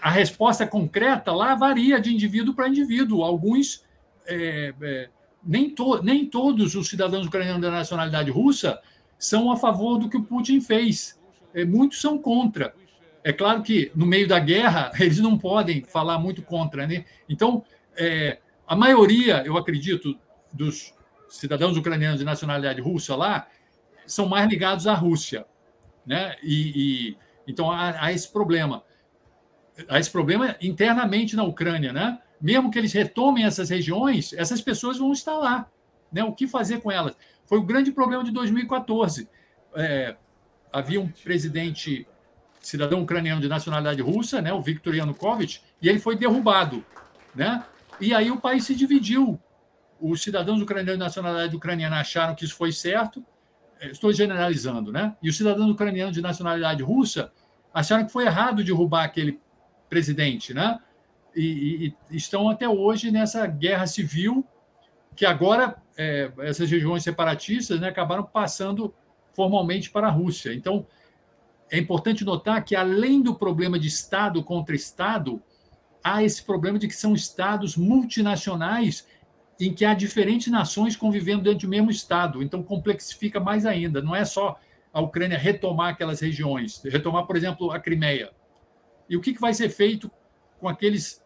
A, 0.00 0.10
resposta 0.10 0.66
concreta 0.66 1.32
lá 1.32 1.54
varia 1.54 2.00
de 2.00 2.14
indivíduo 2.14 2.54
para 2.54 2.68
indivíduo. 2.68 3.22
Alguns, 3.22 3.84
é, 4.26 4.72
é, 4.80 5.08
nem, 5.44 5.68
to, 5.68 6.02
nem 6.02 6.24
todos 6.24 6.74
os 6.74 6.88
cidadãos 6.88 7.26
ucranianos 7.26 7.60
da 7.60 7.70
nacionalidade 7.70 8.30
russa 8.30 8.80
são 9.18 9.50
a 9.50 9.56
favor 9.56 9.98
do 9.98 10.08
que 10.08 10.16
o 10.16 10.22
Putin 10.22 10.60
fez. 10.60 11.15
É, 11.56 11.64
muitos 11.64 12.02
são 12.02 12.18
contra. 12.18 12.74
É 13.24 13.32
claro 13.32 13.62
que 13.62 13.90
no 13.94 14.04
meio 14.04 14.28
da 14.28 14.38
guerra 14.38 14.92
eles 15.00 15.18
não 15.18 15.38
podem 15.38 15.82
falar 15.82 16.18
muito 16.18 16.42
contra, 16.42 16.86
né? 16.86 17.06
Então, 17.26 17.64
é, 17.96 18.38
a 18.68 18.76
maioria, 18.76 19.42
eu 19.44 19.56
acredito, 19.56 20.16
dos 20.52 20.94
cidadãos 21.30 21.76
ucranianos 21.76 22.18
de 22.18 22.24
nacionalidade 22.26 22.80
russa 22.80 23.16
lá 23.16 23.48
são 24.06 24.28
mais 24.28 24.48
ligados 24.48 24.86
à 24.86 24.94
Rússia, 24.94 25.46
né? 26.04 26.36
E, 26.42 27.08
e 27.10 27.16
então 27.48 27.70
há, 27.70 28.04
há, 28.04 28.12
esse 28.12 28.30
problema, 28.30 28.84
há 29.88 29.98
esse 29.98 30.10
problema 30.10 30.54
internamente 30.60 31.34
na 31.34 31.42
Ucrânia, 31.42 31.92
né? 31.92 32.18
Mesmo 32.38 32.70
que 32.70 32.78
eles 32.78 32.92
retomem 32.92 33.46
essas 33.46 33.70
regiões, 33.70 34.34
essas 34.34 34.60
pessoas 34.60 34.98
vão 34.98 35.10
estar 35.10 35.36
lá, 35.38 35.70
né? 36.12 36.22
O 36.22 36.34
que 36.34 36.46
fazer 36.46 36.80
com 36.82 36.92
elas? 36.92 37.16
Foi 37.46 37.58
o 37.58 37.62
grande 37.62 37.92
problema 37.92 38.22
de 38.22 38.30
2014. 38.30 39.26
É, 39.74 40.16
havia 40.76 41.00
um 41.00 41.08
presidente 41.08 42.06
cidadão 42.60 43.00
ucraniano 43.02 43.40
de 43.40 43.48
nacionalidade 43.48 44.02
russa, 44.02 44.42
né, 44.42 44.52
o 44.52 44.60
Viktor 44.60 44.94
Yanukovych, 44.94 45.62
e 45.80 45.88
ele 45.88 45.98
foi 45.98 46.16
derrubado, 46.16 46.84
né? 47.34 47.64
E 47.98 48.12
aí 48.12 48.30
o 48.30 48.38
país 48.38 48.64
se 48.64 48.74
dividiu. 48.74 49.40
Os 49.98 50.22
cidadãos 50.22 50.60
ucranianos 50.60 50.98
de 50.98 51.04
nacionalidade 51.04 51.56
ucraniana 51.56 52.00
acharam 52.00 52.34
que 52.34 52.44
isso 52.44 52.54
foi 52.54 52.72
certo, 52.72 53.24
eh, 53.80 53.90
estou 53.90 54.12
generalizando, 54.12 54.92
né? 54.92 55.16
E 55.22 55.30
os 55.30 55.36
cidadãos 55.36 55.70
ucranianos 55.70 56.14
de 56.14 56.20
nacionalidade 56.20 56.82
russa 56.82 57.32
acharam 57.72 58.04
que 58.04 58.12
foi 58.12 58.26
errado 58.26 58.62
derrubar 58.62 59.04
aquele 59.04 59.40
presidente, 59.88 60.52
né? 60.52 60.78
E, 61.34 61.94
e 62.10 62.16
estão 62.16 62.50
até 62.50 62.68
hoje 62.68 63.10
nessa 63.10 63.46
guerra 63.46 63.86
civil 63.86 64.46
que 65.14 65.24
agora 65.24 65.76
é, 65.96 66.30
essas 66.40 66.70
regiões 66.70 67.02
separatistas 67.02 67.80
né, 67.80 67.88
acabaram 67.88 68.24
passando 68.24 68.94
formalmente 69.36 69.90
para 69.90 70.08
a 70.08 70.10
Rússia. 70.10 70.52
Então, 70.52 70.86
é 71.70 71.78
importante 71.78 72.24
notar 72.24 72.64
que, 72.64 72.74
além 72.74 73.22
do 73.22 73.34
problema 73.34 73.78
de 73.78 73.86
Estado 73.86 74.42
contra 74.42 74.74
Estado, 74.74 75.42
há 76.02 76.24
esse 76.24 76.42
problema 76.42 76.78
de 76.78 76.88
que 76.88 76.96
são 76.96 77.14
Estados 77.14 77.76
multinacionais 77.76 79.06
em 79.60 79.72
que 79.72 79.84
há 79.84 79.94
diferentes 79.94 80.50
nações 80.50 80.96
convivendo 80.96 81.42
dentro 81.42 81.66
do 81.66 81.70
mesmo 81.70 81.90
Estado. 81.90 82.42
Então, 82.42 82.62
complexifica 82.62 83.38
mais 83.38 83.66
ainda. 83.66 84.00
Não 84.00 84.16
é 84.16 84.24
só 84.24 84.58
a 84.92 85.00
Ucrânia 85.00 85.36
retomar 85.36 85.90
aquelas 85.90 86.20
regiões, 86.20 86.82
retomar, 86.82 87.26
por 87.26 87.36
exemplo, 87.36 87.70
a 87.70 87.78
Crimeia. 87.78 88.30
E 89.08 89.16
o 89.16 89.20
que 89.20 89.38
vai 89.38 89.52
ser 89.52 89.68
feito 89.68 90.10
com 90.58 90.68
aqueles 90.68 91.22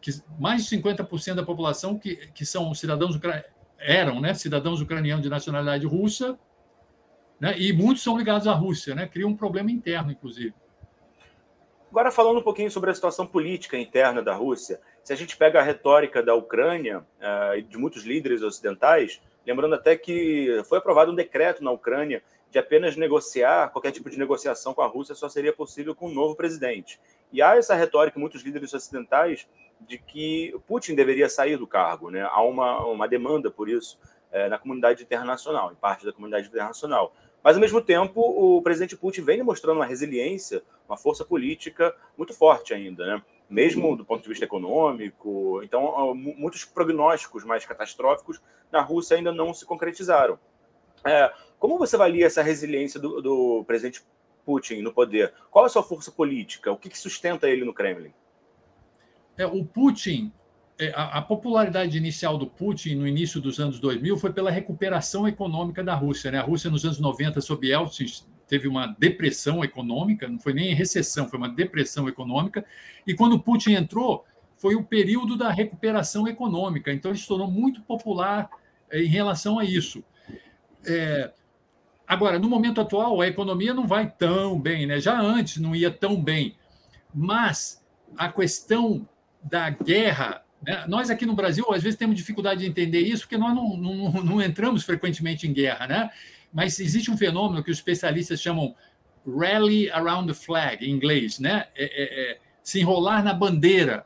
que 0.00 0.10
mais 0.38 0.66
de 0.66 0.76
50% 0.76 1.34
da 1.34 1.44
população 1.44 1.96
que, 1.96 2.16
que 2.34 2.44
são 2.44 2.74
cidadãos 2.74 3.18
eram 3.78 4.20
né, 4.20 4.34
cidadãos 4.34 4.80
ucranianos 4.80 5.22
de 5.22 5.28
nacionalidade 5.28 5.86
russa 5.86 6.36
né? 7.42 7.58
E 7.58 7.72
muitos 7.72 8.04
são 8.04 8.16
ligados 8.16 8.46
à 8.46 8.52
Rússia, 8.52 8.94
né? 8.94 9.08
cria 9.08 9.26
um 9.26 9.34
problema 9.36 9.68
interno, 9.68 10.12
inclusive. 10.12 10.54
Agora, 11.90 12.12
falando 12.12 12.38
um 12.38 12.42
pouquinho 12.42 12.70
sobre 12.70 12.88
a 12.88 12.94
situação 12.94 13.26
política 13.26 13.76
interna 13.76 14.22
da 14.22 14.32
Rússia, 14.32 14.80
se 15.02 15.12
a 15.12 15.16
gente 15.16 15.36
pega 15.36 15.58
a 15.58 15.62
retórica 15.62 16.22
da 16.22 16.36
Ucrânia 16.36 17.04
eh, 17.20 17.58
e 17.58 17.62
de 17.62 17.76
muitos 17.76 18.04
líderes 18.04 18.42
ocidentais, 18.42 19.20
lembrando 19.44 19.74
até 19.74 19.96
que 19.96 20.62
foi 20.68 20.78
aprovado 20.78 21.10
um 21.10 21.16
decreto 21.16 21.64
na 21.64 21.72
Ucrânia 21.72 22.22
de 22.48 22.60
apenas 22.60 22.96
negociar, 22.96 23.70
qualquer 23.70 23.90
tipo 23.90 24.08
de 24.08 24.16
negociação 24.16 24.72
com 24.72 24.80
a 24.80 24.86
Rússia 24.86 25.14
só 25.16 25.28
seria 25.28 25.52
possível 25.52 25.96
com 25.96 26.06
um 26.06 26.14
novo 26.14 26.36
presidente. 26.36 27.00
E 27.32 27.42
há 27.42 27.56
essa 27.56 27.74
retórica 27.74 28.20
muitos 28.20 28.42
líderes 28.42 28.72
ocidentais 28.72 29.48
de 29.80 29.98
que 29.98 30.54
Putin 30.68 30.94
deveria 30.94 31.28
sair 31.28 31.56
do 31.56 31.66
cargo. 31.66 32.08
Né? 32.08 32.22
Há 32.22 32.40
uma, 32.42 32.86
uma 32.86 33.08
demanda 33.08 33.50
por 33.50 33.68
isso 33.68 33.98
é, 34.30 34.48
na 34.48 34.58
comunidade 34.58 35.02
internacional, 35.02 35.72
em 35.72 35.74
parte 35.74 36.06
da 36.06 36.12
comunidade 36.12 36.46
internacional. 36.46 37.12
Mas, 37.42 37.56
ao 37.56 37.60
mesmo 37.60 37.80
tempo, 37.80 38.20
o 38.20 38.62
presidente 38.62 38.96
Putin 38.96 39.22
vem 39.22 39.38
demonstrando 39.38 39.80
uma 39.80 39.86
resiliência, 39.86 40.62
uma 40.88 40.96
força 40.96 41.24
política 41.24 41.94
muito 42.16 42.32
forte 42.32 42.72
ainda, 42.72 43.04
né? 43.04 43.22
mesmo 43.52 43.94
do 43.94 44.04
ponto 44.04 44.22
de 44.22 44.28
vista 44.28 44.44
econômico. 44.44 45.60
Então, 45.62 46.14
muitos 46.14 46.64
prognósticos 46.64 47.44
mais 47.44 47.66
catastróficos 47.66 48.40
na 48.70 48.80
Rússia 48.80 49.16
ainda 49.16 49.30
não 49.30 49.52
se 49.52 49.66
concretizaram. 49.66 50.38
É, 51.04 51.32
como 51.58 51.78
você 51.78 51.96
avalia 51.96 52.26
essa 52.26 52.42
resiliência 52.42 52.98
do, 52.98 53.20
do, 53.20 53.64
presidente 53.66 54.02
Putin 54.44 54.80
no 54.82 54.92
poder? 54.92 55.34
Qual 55.50 55.64
é 55.64 55.66
a 55.66 55.70
sua 55.70 55.82
força 55.82 56.10
política? 56.10 56.72
O 56.72 56.76
que, 56.76 56.88
que 56.88 56.98
sustenta 56.98 57.48
ele 57.48 57.64
no 57.64 57.74
Kremlin? 57.74 58.12
É, 59.36 59.46
o 59.46 59.64
Putin 59.64 60.32
a, 60.94 61.18
a, 61.18 61.22
popularidade 61.22 61.96
inicial 61.96 62.38
do 62.38 62.46
Putin 62.46 62.96
no 62.96 63.06
início 63.06 63.40
dos 63.40 63.60
anos 63.60 63.78
2000 63.78 64.16
foi 64.16 64.32
pela 64.32 64.50
recuperação 64.50 65.28
econômica 65.28 65.84
da 65.84 65.94
Rússia. 65.94 66.30
Né? 66.30 66.38
A 66.38 66.42
Rússia, 66.42 66.70
nos 66.70 66.84
anos 66.84 66.98
90, 66.98 67.40
sob 67.40 67.66
Yeltsin, 67.66 68.06
teve 68.48 68.68
uma 68.68 68.86
depressão 68.98 69.62
econômica, 69.62 70.28
não 70.28 70.38
foi 70.38 70.52
nem 70.52 70.74
recessão, 70.74 71.28
foi 71.28 71.38
uma 71.38 71.48
depressão 71.48 72.08
econômica. 72.08 72.64
E 73.06 73.14
quando 73.14 73.38
Putin 73.38 73.72
entrou, 73.72 74.24
foi 74.56 74.74
o 74.74 74.84
período 74.84 75.36
da 75.36 75.50
recuperação 75.50 76.28
econômica. 76.28 76.92
Então, 76.92 77.10
ele 77.10 77.18
se 77.18 77.26
tornou 77.26 77.50
muito 77.50 77.82
popular 77.82 78.50
é, 78.90 79.02
em 79.02 79.08
relação 79.08 79.58
a 79.58 79.64
isso. 79.64 80.04
É, 80.84 81.32
agora, 82.06 82.38
no 82.38 82.48
momento 82.48 82.80
atual, 82.80 83.20
a 83.20 83.26
economia 83.26 83.74
não 83.74 83.86
vai 83.86 84.10
tão 84.10 84.60
bem, 84.60 84.86
né? 84.86 85.00
já 85.00 85.20
antes 85.20 85.58
não 85.58 85.74
ia 85.74 85.90
tão 85.90 86.22
bem. 86.22 86.56
Mas 87.14 87.82
a 88.16 88.30
questão 88.30 89.08
da 89.42 89.68
guerra 89.70 90.44
né? 90.62 90.84
Nós 90.88 91.10
aqui 91.10 91.26
no 91.26 91.34
Brasil, 91.34 91.64
às 91.72 91.82
vezes, 91.82 91.98
temos 91.98 92.16
dificuldade 92.16 92.60
de 92.60 92.66
entender 92.66 93.00
isso, 93.00 93.22
porque 93.22 93.36
nós 93.36 93.54
não, 93.54 93.76
não, 93.76 94.12
não 94.24 94.42
entramos 94.42 94.84
frequentemente 94.84 95.46
em 95.46 95.52
guerra, 95.52 95.86
né? 95.86 96.10
mas 96.52 96.78
existe 96.78 97.10
um 97.10 97.16
fenômeno 97.16 97.64
que 97.64 97.70
os 97.70 97.78
especialistas 97.78 98.40
chamam 98.40 98.74
rally 99.26 99.90
around 99.90 100.28
the 100.28 100.34
flag, 100.34 100.84
em 100.84 100.90
inglês, 100.90 101.38
né? 101.38 101.66
É, 101.74 101.84
é, 101.84 102.32
é, 102.32 102.38
se 102.62 102.80
enrolar 102.80 103.24
na 103.24 103.32
bandeira. 103.32 104.04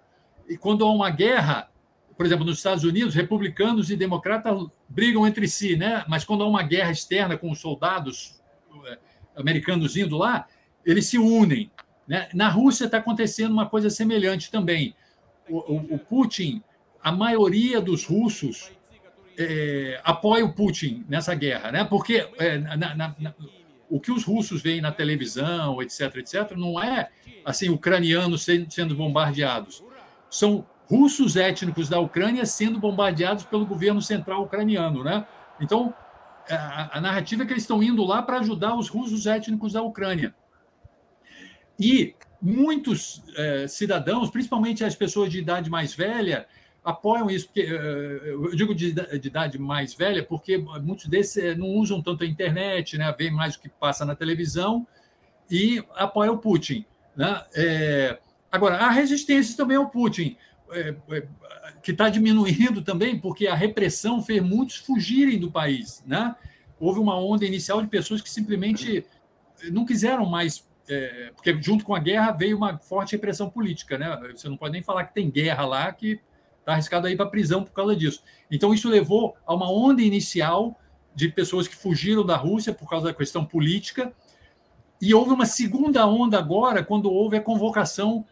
E 0.49 0.57
quando 0.57 0.85
há 0.85 0.93
uma 0.93 1.11
guerra, 1.11 1.69
por 2.17 2.25
exemplo, 2.25 2.45
nos 2.45 2.59
Estados 2.59 2.85
Unidos, 2.85 3.15
republicanos 3.15 3.91
e 3.91 3.97
democratas 3.97 4.67
brigam 4.89 5.27
entre 5.27 5.49
si, 5.49 5.77
né? 5.77 6.05
Mas 6.07 6.25
quando 6.25 6.45
há 6.45 6.47
uma 6.47 6.63
guerra 6.63 6.93
externa 6.93 7.37
com 7.37 7.51
os 7.51 7.59
soldados 7.59 8.41
é, 8.87 8.99
americanos 9.35 9.97
indo 9.97 10.17
lá, 10.17 10.47
eles 10.85 11.07
se 11.07 11.19
unem. 11.19 11.71
Né? 12.07 12.29
Na 12.33 12.49
Rússia 12.49 12.85
está 12.85 12.99
acontecendo 12.99 13.53
uma 13.53 13.67
coisa 13.67 13.91
semelhante 13.91 14.51
também. 14.51 14.95
O, 15.49 15.95
o, 15.95 15.99
Putin, 15.99 16.63
a 17.03 17.13
maioria 17.13 17.81
dos 17.81 18.05
russos 18.05 18.71
é, 19.39 20.01
apoia 20.03 20.45
o 20.45 20.53
Putin 20.53 21.05
nessa 21.09 21.35
guerra, 21.35 21.71
né? 21.71 21.85
Porque 21.85 22.29
é, 22.39 22.59
na, 22.59 22.77
na, 22.77 23.15
na, 23.19 23.35
o 23.89 24.01
que 24.01 24.11
os 24.11 24.25
russos 24.25 24.63
veem 24.63 24.81
na 24.81 24.91
televisão, 24.91 25.81
etc., 25.81 26.17
etc., 26.17 26.53
não 26.57 26.83
é 26.83 27.11
assim 27.45 27.69
ucranianos 27.69 28.45
sendo 28.69 28.95
bombardeados. 28.95 29.85
São 30.29 30.67
russos 30.89 31.37
étnicos 31.37 31.89
da 31.89 32.01
Ucrânia 32.01 32.45
sendo 32.47 32.79
bombardeados 32.79 33.45
pelo 33.45 33.67
governo 33.67 34.03
central 34.03 34.43
ucraniano, 34.43 35.05
né? 35.05 35.27
Então 35.61 35.95
a, 36.49 36.99
a 36.99 37.01
narrativa 37.01 37.43
é 37.43 37.47
que 37.47 37.53
eles 37.53 37.63
estão 37.63 37.83
indo 37.83 38.05
lá 38.05 38.23
para 38.23 38.39
ajudar 38.39 38.77
os 38.77 38.89
russos 38.89 39.27
étnicos 39.27 39.73
da 39.73 39.83
Ucrânia. 39.83 40.35
E 41.79 42.15
muitos 42.41 43.23
é, 43.37 43.67
cidadãos, 43.67 44.31
principalmente 44.31 44.85
as 44.85 44.95
pessoas 44.95 45.31
de 45.31 45.39
idade 45.39 45.71
mais 45.71 45.95
velha, 45.95 46.47
apoiam 46.87 47.29
isso, 47.29 47.47
porque 47.47 47.63
eh, 47.63 48.21
eu 48.27 48.55
digo 48.55 48.73
de, 48.73 48.93
de, 48.93 49.27
idade 49.27 49.59
mais 49.59 49.93
velha, 49.93 50.23
porque 50.23 50.57
muitos 50.57 51.07
desses 51.07 51.37
eh, 51.37 51.55
não 51.57 51.67
usam 51.71 52.01
tanto 52.01 52.23
a 52.23 52.27
internet, 52.27 52.97
né, 52.97 53.13
veem 53.19 53.33
mais 53.33 53.57
o 53.57 53.61
que 53.61 53.69
passa 53.69 54.05
na 54.05 54.15
televisão 54.15 54.87
e 55.51 55.83
apoiam 55.97 56.35
o 56.35 56.39
Putin. 56.39 56.85
Né? 57.17 57.45
É, 57.57 58.19
agora, 58.53 58.77
a 58.77 58.91
resistência 58.91 59.57
também 59.57 59.77
ao 59.77 59.91
Putin, 59.91 60.37
é, 60.71 60.95
é, 61.11 61.27
que 61.83 61.91
está 61.91 62.09
diminuindo 62.09 62.81
também, 62.83 63.19
porque 63.19 63.49
a 63.49 63.55
repressão 63.57 64.23
fez 64.23 64.41
muitos 64.41 64.77
fugirem 64.77 65.41
do 65.41 65.51
país. 65.51 66.05
Né? 66.07 66.37
Houve 66.79 67.01
uma 67.01 67.19
onda 67.19 67.45
inicial 67.45 67.83
de 67.83 67.89
pessoas 67.89 68.23
que 68.23 68.31
simplesmente 68.31 69.05
não 69.73 69.85
quiseram 69.85 70.25
mais 70.25 70.65
é, 70.89 71.31
porque 71.35 71.61
junto 71.61 71.85
com 71.85 71.95
a 71.95 71.99
guerra 71.99 72.33
veio 72.33 72.57
uma 72.57 72.79
forte 72.79 73.13
repressão 73.13 73.51
política, 73.51 73.99
né? 73.99 74.17
Você 74.35 74.49
não 74.49 74.57
pode 74.57 74.73
nem 74.73 74.83
falar 74.83 75.05
que 75.05 75.15
tem 75.15 75.31
guerra 75.31 75.67
lá, 75.67 75.93
que 75.93 76.21
está 76.61 76.73
arriscado 76.73 77.07
a 77.07 77.11
ir 77.11 77.17
para 77.17 77.27
prisão 77.27 77.65
por 77.65 77.73
causa 77.73 77.95
disso. 77.95 78.23
Então, 78.51 78.75
isso 78.75 78.89
levou 78.89 79.37
a 79.47 79.55
uma 79.55 79.71
onda 79.71 80.03
inicial 80.03 80.79
de 81.15 81.29
pessoas 81.29 81.67
que 81.67 81.75
fugiram 81.75 82.25
da 82.25 82.37
Rússia 82.37 82.73
por 82.73 82.89
causa 82.89 83.07
da 83.07 83.15
questão 83.15 83.45
política, 83.45 84.13
e 85.01 85.15
houve 85.15 85.33
uma 85.33 85.47
segunda 85.47 86.07
onda 86.07 86.39
agora, 86.39 86.83
quando 86.83 87.11
houve 87.11 87.37
a 87.37 87.41
convocação 87.41 88.25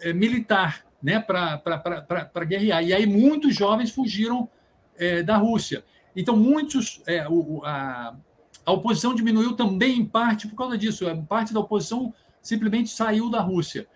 é, 0.00 0.12
militar 0.12 0.84
né, 1.02 1.18
para 1.18 2.44
guerrear. 2.44 2.84
E 2.84 2.92
aí 2.92 3.06
muitos 3.06 3.54
jovens 3.54 3.90
fugiram 3.90 4.48
é, 4.96 5.22
da 5.22 5.36
Rússia. 5.36 5.84
Então, 6.14 6.36
muitos. 6.36 7.02
É, 7.06 7.26
o, 7.28 7.62
a, 7.64 8.14
a 8.64 8.72
oposição 8.72 9.14
diminuiu 9.14 9.54
também, 9.54 9.98
em 9.98 10.04
parte, 10.04 10.46
por 10.46 10.56
causa 10.56 10.78
disso. 10.78 11.04
Parte 11.28 11.52
da 11.52 11.60
oposição 11.60 12.14
simplesmente 12.40 12.90
saiu 12.90 13.28
da 13.28 13.40
Rússia. 13.40 13.86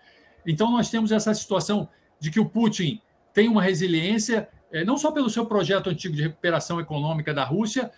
Então, 0.45 0.71
nós 0.71 0.89
temos 0.89 1.11
essa 1.11 1.33
situação 1.33 1.89
de 2.19 2.31
que 2.31 2.39
o 2.39 2.49
Putin 2.49 3.01
tem 3.33 3.47
uma 3.47 3.61
resiliência, 3.61 4.49
é, 4.71 4.83
não 4.83 4.97
só 4.97 5.11
pelo 5.11 5.29
seu 5.29 5.45
projeto 5.45 5.89
antigo 5.89 6.15
de 6.15 6.23
recuperação 6.23 6.79
econômica 6.79 7.33
da 7.33 7.43
Rússia, 7.43 7.91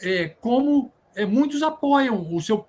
é, 0.00 0.28
como 0.28 0.92
é, 1.14 1.24
muitos 1.24 1.62
apoiam 1.62 2.34
o 2.34 2.40
seu. 2.40 2.66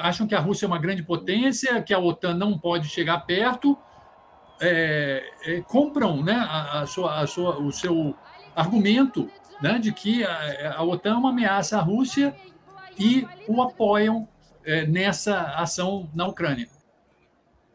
Acham 0.00 0.26
que 0.26 0.34
a 0.34 0.40
Rússia 0.40 0.64
é 0.64 0.68
uma 0.68 0.78
grande 0.78 1.02
potência, 1.02 1.82
que 1.82 1.92
a 1.92 1.98
OTAN 1.98 2.34
não 2.34 2.58
pode 2.58 2.88
chegar 2.88 3.18
perto, 3.26 3.76
compram 5.66 6.22
né, 6.22 6.34
a 6.34 6.86
sua, 6.86 7.20
a 7.20 7.26
sua, 7.26 7.58
o 7.58 7.70
seu 7.70 8.14
argumento 8.56 9.30
né, 9.60 9.78
de 9.78 9.92
que 9.92 10.24
a, 10.24 10.76
a, 10.78 10.84
OTAN 10.84 11.14
é 11.14 11.16
uma 11.16 11.30
ameaça 11.30 11.78
à 11.78 11.80
Rússia 11.80 12.34
e 12.98 13.26
o 13.46 13.62
apoiam 13.62 14.28
nessa 14.88 15.40
ação 15.54 16.10
na 16.14 16.26
Ucrânia. 16.26 16.68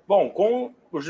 Bom, 0.07 0.29
com 0.29 0.75
os 0.91 1.07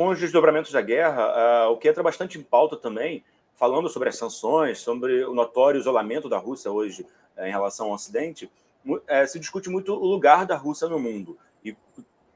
com 0.00 0.08
os 0.08 0.18
desdobramentos 0.18 0.72
da 0.72 0.80
guerra, 0.80 1.68
uh, 1.68 1.72
o 1.72 1.76
que 1.76 1.86
entra 1.86 2.02
bastante 2.02 2.38
em 2.38 2.42
pauta 2.42 2.74
também, 2.74 3.22
falando 3.54 3.86
sobre 3.88 4.08
as 4.08 4.16
sanções, 4.16 4.78
sobre 4.78 5.24
o 5.24 5.34
notório 5.34 5.78
isolamento 5.78 6.26
da 6.26 6.38
Rússia 6.38 6.70
hoje 6.70 7.06
uh, 7.36 7.42
em 7.42 7.50
relação 7.50 7.88
ao 7.88 7.92
Ocidente, 7.92 8.50
uh, 8.86 9.26
se 9.26 9.38
discute 9.38 9.68
muito 9.68 9.92
o 9.92 10.06
lugar 10.06 10.46
da 10.46 10.56
Rússia 10.56 10.88
no 10.88 10.98
mundo 10.98 11.36
e 11.62 11.76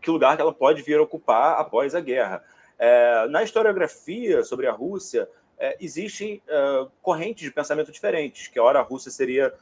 que 0.03 0.11
lugar 0.11 0.37
que 0.37 0.43
ela 0.43 0.53
pode 0.53 0.83
vir 0.83 0.99
a 0.99 1.03
ocupar 1.03 1.59
após 1.59 1.95
a 1.95 2.01
guerra. 2.01 2.45
Eh, 2.79 3.27
na 3.29 3.43
historiografia 3.43 4.43
sobre 4.43 4.67
a 4.67 4.73
Rússia, 4.73 5.27
eh, 5.59 5.77
existem 5.81 6.43
correntes 7.03 7.45
de 7.45 7.51
pensamento 7.51 7.93
diferentes, 7.93 8.49
que 8.49 8.59
a 8.59 8.63
hora 8.63 8.79
a 8.79 8.83
Rússia 8.83 9.11
seria 9.11 9.55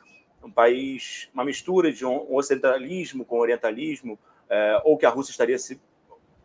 um 0.42 0.50
país, 0.50 1.28
uma 1.33 1.44
mistura 1.44 1.92
de 1.92 2.05
um 2.05 2.35
ocidentalismo 2.35 3.24
com 3.24 3.38
orientalismo, 3.38 4.18
ou 4.85 4.98
que 4.98 5.07
a 5.07 5.11
Rússia 5.11 5.31
estaria 5.31 5.59
se 5.59 5.81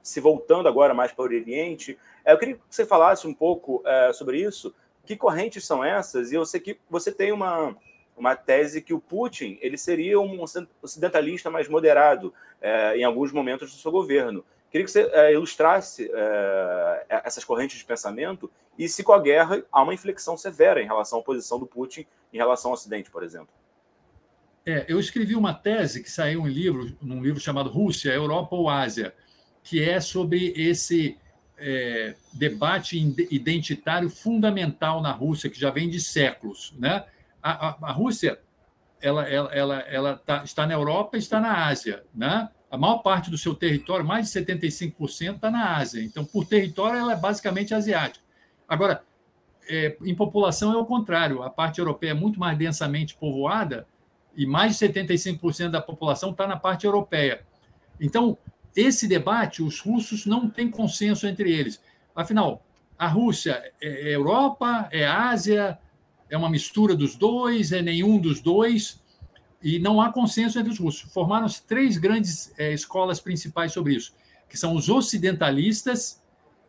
se 0.07 0.21
voltando 0.21 0.69
agora 0.69 0.93
mais 0.93 1.11
para 1.11 1.23
o 1.23 1.25
Oriente. 1.25 1.97
É, 2.23 2.31
eu 2.31 2.37
queria 2.37 2.55
que 2.55 2.61
você 2.69 2.85
falasse 2.85 3.27
um 3.27 3.33
pouco 3.33 3.83
é, 3.85 4.13
sobre 4.13 4.39
isso. 4.39 4.73
Que 5.05 5.17
correntes 5.17 5.65
são 5.65 5.83
essas? 5.83 6.31
E 6.31 6.35
eu 6.35 6.45
sei 6.45 6.61
que 6.61 6.79
você 6.89 7.11
tem 7.11 7.33
uma, 7.33 7.75
uma 8.15 8.33
tese 8.33 8.81
que 8.81 8.93
o 8.93 9.01
Putin 9.01 9.57
ele 9.61 9.77
seria 9.77 10.17
um 10.17 10.43
ocidentalista 10.81 11.49
mais 11.49 11.67
moderado 11.67 12.33
é, 12.61 12.97
em 12.97 13.03
alguns 13.03 13.33
momentos 13.33 13.69
do 13.69 13.77
seu 13.77 13.91
governo. 13.91 14.45
Queria 14.71 14.85
que 14.85 14.91
você 14.91 15.09
é, 15.11 15.33
ilustrasse 15.33 16.09
é, 16.13 17.05
essas 17.25 17.43
correntes 17.43 17.77
de 17.77 17.83
pensamento 17.83 18.49
e 18.77 18.87
se 18.87 19.03
com 19.03 19.13
a 19.13 19.19
guerra 19.19 19.63
há 19.71 19.81
uma 19.81 19.93
inflexão 19.93 20.37
severa 20.37 20.81
em 20.81 20.85
relação 20.85 21.19
à 21.19 21.23
posição 21.23 21.59
do 21.59 21.65
Putin 21.65 22.05
em 22.31 22.37
relação 22.37 22.71
ao 22.71 22.75
Ocidente, 22.75 23.09
por 23.09 23.23
exemplo. 23.23 23.49
É, 24.65 24.85
eu 24.87 24.99
escrevi 24.99 25.35
uma 25.35 25.53
tese 25.53 26.03
que 26.03 26.11
saiu 26.11 26.47
em 26.47 26.51
livro, 26.51 26.95
num 27.01 27.23
livro 27.23 27.39
chamado 27.39 27.69
Rússia, 27.69 28.11
Europa 28.11 28.55
ou 28.55 28.69
Ásia, 28.69 29.13
que 29.63 29.81
é 29.81 29.99
sobre 29.99 30.53
esse 30.57 31.17
é, 31.57 32.15
debate 32.33 32.97
identitário 33.31 34.09
fundamental 34.09 35.01
na 35.01 35.11
Rússia, 35.11 35.49
que 35.49 35.59
já 35.59 35.71
vem 35.71 35.89
de 35.89 36.01
séculos. 36.01 36.73
Né? 36.77 37.05
A, 37.41 37.69
a, 37.69 37.77
a 37.81 37.91
Rússia 37.91 38.39
ela, 39.01 39.27
ela, 39.27 39.53
ela, 39.53 39.79
ela 39.81 40.15
tá, 40.17 40.43
está 40.43 40.65
na 40.65 40.73
Europa 40.73 41.15
e 41.15 41.19
está 41.19 41.39
na 41.39 41.67
Ásia. 41.67 42.03
Né? 42.13 42.49
A 42.69 42.77
maior 42.77 42.97
parte 42.97 43.31
do 43.31 43.37
seu 43.37 43.55
território, 43.55 44.05
mais 44.05 44.31
de 44.31 44.39
75%, 44.39 45.35
está 45.35 45.49
na 45.49 45.77
Ásia. 45.77 46.03
Então, 46.03 46.25
por 46.25 46.45
território, 46.45 46.99
ela 46.99 47.13
é 47.13 47.15
basicamente 47.15 47.73
asiática. 47.73 48.26
Agora, 48.67 49.03
é, 49.69 49.97
em 50.03 50.15
população 50.15 50.73
é 50.73 50.77
o 50.77 50.85
contrário. 50.85 51.43
A 51.43 51.49
parte 51.49 51.79
europeia 51.79 52.11
é 52.11 52.13
muito 52.13 52.39
mais 52.39 52.57
densamente 52.57 53.15
povoada 53.15 53.87
e 54.35 54.45
mais 54.45 54.77
de 54.77 54.87
75% 54.87 55.69
da 55.69 55.81
população 55.81 56.31
está 56.31 56.47
na 56.47 56.57
parte 56.57 56.85
europeia. 56.85 57.45
Então, 57.99 58.37
esse 58.75 59.07
debate, 59.07 59.63
os 59.63 59.79
russos 59.79 60.25
não 60.25 60.49
têm 60.49 60.69
consenso 60.69 61.27
entre 61.27 61.51
eles. 61.51 61.81
Afinal, 62.15 62.63
a 62.97 63.07
Rússia 63.07 63.61
é, 63.81 64.11
é 64.11 64.15
Europa, 64.15 64.87
é 64.91 65.05
Ásia, 65.05 65.79
é 66.29 66.37
uma 66.37 66.49
mistura 66.49 66.95
dos 66.95 67.15
dois, 67.15 67.71
é 67.71 67.81
nenhum 67.81 68.19
dos 68.19 68.39
dois, 68.39 69.01
e 69.61 69.79
não 69.79 69.99
há 69.99 70.11
consenso 70.11 70.59
entre 70.59 70.71
os 70.71 70.79
russos. 70.79 71.11
Formaram-se 71.11 71.63
três 71.63 71.97
grandes 71.97 72.53
é, 72.57 72.71
escolas 72.73 73.19
principais 73.19 73.71
sobre 73.71 73.95
isso, 73.95 74.13
que 74.47 74.57
são 74.57 74.75
os 74.75 74.89
ocidentalistas, 74.89 76.21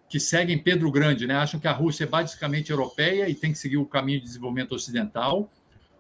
que 0.09 0.18
seguem 0.18 0.59
Pedro 0.59 0.90
Grande, 0.90 1.27
né? 1.27 1.35
acham 1.35 1.61
que 1.61 1.68
a 1.68 1.73
Rússia 1.73 2.05
é 2.05 2.07
basicamente 2.07 2.71
europeia 2.71 3.29
e 3.29 3.35
tem 3.35 3.53
que 3.53 3.59
seguir 3.59 3.77
o 3.77 3.85
caminho 3.85 4.21
de 4.21 4.27
desenvolvimento 4.27 4.75
ocidental. 4.75 5.51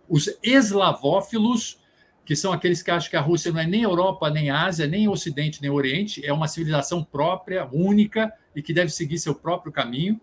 Os 0.08 0.34
eslavófilos, 0.42 1.78
que 2.24 2.34
são 2.34 2.50
aqueles 2.52 2.82
que 2.82 2.90
acham 2.90 3.10
que 3.10 3.16
a 3.16 3.20
Rússia 3.20 3.52
não 3.52 3.60
é 3.60 3.66
nem 3.66 3.82
Europa, 3.82 4.30
nem 4.30 4.48
Ásia, 4.50 4.86
nem 4.86 5.06
Ocidente, 5.08 5.60
nem 5.60 5.70
Oriente, 5.70 6.24
é 6.24 6.32
uma 6.32 6.48
civilização 6.48 7.04
própria, 7.04 7.68
única 7.70 8.32
e 8.56 8.62
que 8.62 8.72
deve 8.72 8.90
seguir 8.90 9.18
seu 9.18 9.34
próprio 9.34 9.70
caminho. 9.70 10.18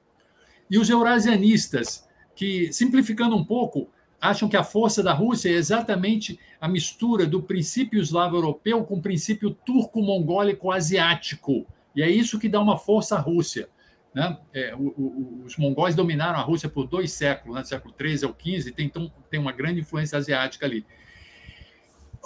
E 0.69 0.77
os 0.79 0.89
eurasianistas, 0.89 2.07
que, 2.35 2.73
simplificando 2.73 3.35
um 3.35 3.45
pouco, 3.45 3.87
acham 4.19 4.49
que 4.49 4.57
a 4.57 4.63
força 4.63 5.03
da 5.03 5.13
Rússia 5.13 5.49
é 5.49 5.53
exatamente 5.53 6.39
a 6.59 6.67
mistura 6.67 7.27
do 7.27 7.43
princípio 7.43 8.01
eslavo-europeu 8.01 8.83
com 8.83 8.95
o 8.95 9.01
princípio 9.01 9.51
turco-mongólico-asiático. 9.51 11.67
E 11.95 12.01
é 12.01 12.09
isso 12.09 12.39
que 12.39 12.49
dá 12.49 12.59
uma 12.59 12.79
força 12.79 13.15
à 13.15 13.19
Rússia. 13.19 13.69
Né? 14.15 14.37
É, 14.53 14.73
o, 14.73 14.93
o, 14.97 15.43
os 15.45 15.57
mongóis 15.57 15.93
dominaram 15.93 16.39
a 16.39 16.41
Rússia 16.41 16.69
por 16.69 16.87
dois 16.87 17.11
séculos, 17.11 17.57
né? 17.57 17.65
século 17.65 17.93
XIII 17.99 18.23
ao 18.23 18.33
XV, 18.33 18.71
tem, 18.71 18.85
então, 18.85 19.11
tem 19.29 19.37
uma 19.37 19.51
grande 19.51 19.81
influência 19.81 20.17
asiática 20.17 20.65
ali. 20.65 20.85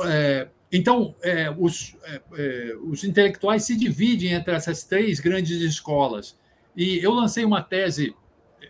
É, 0.05 0.47
então, 0.71 1.15
é, 1.23 1.49
os, 1.49 1.97
é, 2.03 2.21
é, 2.33 2.75
os 2.83 3.03
intelectuais 3.03 3.63
se 3.63 3.75
dividem 3.75 4.33
entre 4.33 4.53
essas 4.53 4.83
três 4.83 5.19
grandes 5.19 5.59
escolas. 5.61 6.37
E 6.77 7.03
eu 7.03 7.11
lancei 7.11 7.43
uma 7.43 7.63
tese 7.63 8.15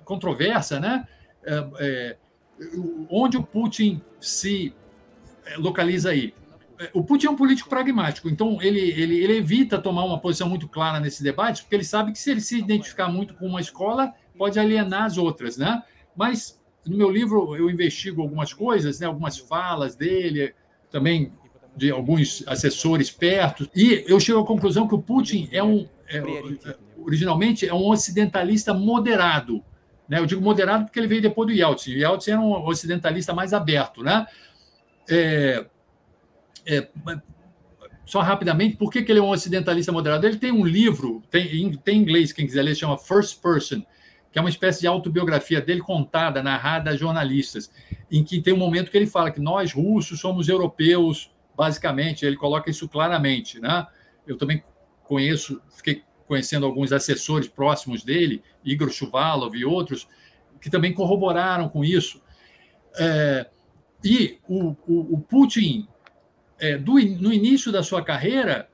controversa, 0.05 0.79
né? 0.79 1.05
É, 1.43 2.15
onde 3.09 3.35
o 3.37 3.43
Putin 3.43 4.01
se 4.19 4.73
localiza 5.57 6.11
aí. 6.11 6.33
O 6.93 7.03
Putin 7.03 7.27
é 7.27 7.29
um 7.29 7.35
político 7.35 7.69
pragmático, 7.69 8.29
então 8.29 8.61
ele, 8.61 8.79
ele, 8.79 9.21
ele 9.21 9.37
evita 9.37 9.77
tomar 9.77 10.05
uma 10.05 10.19
posição 10.19 10.47
muito 10.47 10.67
clara 10.67 10.99
nesse 10.99 11.21
debate, 11.21 11.61
porque 11.61 11.75
ele 11.75 11.83
sabe 11.83 12.13
que 12.13 12.19
se 12.19 12.31
ele 12.31 12.39
se 12.39 12.57
identificar 12.57 13.09
muito 13.09 13.33
com 13.33 13.47
uma 13.47 13.59
escola, 13.59 14.13
pode 14.37 14.57
alienar 14.57 15.03
as 15.03 15.17
outras, 15.17 15.57
né? 15.57 15.83
Mas 16.15 16.57
no 16.85 16.97
meu 16.97 17.11
livro 17.11 17.55
eu 17.55 17.69
investigo 17.69 18.21
algumas 18.21 18.53
coisas, 18.53 18.99
né, 18.99 19.07
algumas 19.07 19.37
falas 19.37 19.95
dele, 19.95 20.53
também 20.89 21.33
de 21.75 21.91
alguns 21.91 22.43
assessores 22.47 23.11
perto, 23.11 23.69
e 23.75 24.05
eu 24.07 24.19
chego 24.19 24.39
à 24.39 24.45
conclusão 24.45 24.87
que 24.87 24.95
o 24.95 25.01
Putin 25.01 25.49
é 25.51 25.63
um, 25.63 25.87
é, 26.07 26.21
originalmente, 26.97 27.67
é 27.67 27.73
um 27.73 27.87
ocidentalista 27.87 28.73
moderado. 28.73 29.63
Né? 30.07 30.19
Eu 30.19 30.25
digo 30.25 30.41
moderado 30.41 30.85
porque 30.85 30.99
ele 30.99 31.07
veio 31.07 31.21
depois 31.21 31.47
do 31.47 31.53
Yeltsin. 31.53 31.91
O 31.91 31.97
Yeltsin 31.97 32.31
era 32.31 32.39
um 32.39 32.65
ocidentalista 32.65 33.33
mais 33.33 33.53
aberto. 33.53 34.03
Né? 34.03 34.25
É, 35.07 35.65
é, 36.65 36.87
só 38.05 38.21
rapidamente, 38.21 38.75
por 38.75 38.91
que, 38.91 39.03
que 39.03 39.11
ele 39.11 39.19
é 39.19 39.21
um 39.21 39.29
ocidentalista 39.29 39.91
moderado? 39.91 40.25
Ele 40.25 40.37
tem 40.37 40.51
um 40.51 40.65
livro, 40.65 41.21
tem, 41.29 41.71
tem 41.77 41.97
em 41.97 42.01
inglês, 42.01 42.33
quem 42.33 42.45
quiser 42.45 42.63
ler, 42.63 42.75
chama 42.75 42.97
First 42.97 43.41
Person, 43.41 43.83
que 44.31 44.37
é 44.37 44.41
uma 44.41 44.49
espécie 44.49 44.81
de 44.81 44.87
autobiografia 44.87 45.61
dele 45.61 45.81
contada, 45.81 46.41
narrada 46.41 46.91
a 46.91 46.95
jornalistas, 46.95 47.71
em 48.11 48.23
que 48.23 48.41
tem 48.41 48.53
um 48.53 48.57
momento 48.57 48.89
que 48.89 48.97
ele 48.97 49.07
fala 49.07 49.31
que 49.31 49.39
nós, 49.39 49.73
russos, 49.73 50.19
somos 50.19 50.49
europeus, 50.49 51.31
basicamente, 51.55 52.25
ele 52.25 52.35
coloca 52.35 52.69
isso 52.69 52.87
claramente. 52.87 53.59
Né? 53.59 53.85
Eu 54.25 54.37
também 54.37 54.63
conheço, 55.03 55.61
fiquei 55.69 56.03
conhecendo 56.27 56.65
alguns 56.65 56.91
assessores 56.91 57.47
próximos 57.47 58.03
dele, 58.03 58.43
Igor 58.63 58.89
Chuvalov 58.89 59.55
e 59.55 59.65
outros, 59.65 60.07
que 60.61 60.69
também 60.69 60.93
corroboraram 60.93 61.67
com 61.67 61.83
isso. 61.83 62.21
É, 62.97 63.47
e 64.03 64.37
o, 64.47 64.75
o, 64.87 65.15
o 65.15 65.19
Putin, 65.19 65.87
é, 66.59 66.77
do, 66.77 66.93
no 66.93 67.33
início 67.33 67.71
da 67.71 67.81
sua 67.81 68.03
carreira, 68.03 68.69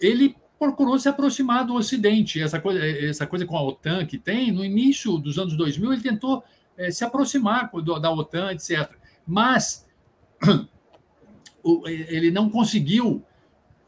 ele 0.00 0.36
procurou 0.58 0.98
se 0.98 1.08
aproximar 1.08 1.64
do 1.66 1.74
Ocidente. 1.74 2.40
Essa 2.40 2.60
coisa, 2.60 2.86
essa 2.86 3.26
coisa 3.26 3.46
com 3.46 3.56
a 3.56 3.62
OTAN 3.62 4.06
que 4.06 4.18
tem, 4.18 4.52
no 4.52 4.64
início 4.64 5.18
dos 5.18 5.38
anos 5.38 5.56
2000, 5.56 5.92
ele 5.92 6.02
tentou 6.02 6.44
é, 6.76 6.90
se 6.90 7.04
aproximar 7.04 7.70
do, 7.72 7.98
da 7.98 8.10
OTAN, 8.10 8.52
etc. 8.52 8.90
Mas 9.26 9.86
ele 11.86 12.30
não 12.30 12.48
conseguiu 12.50 13.24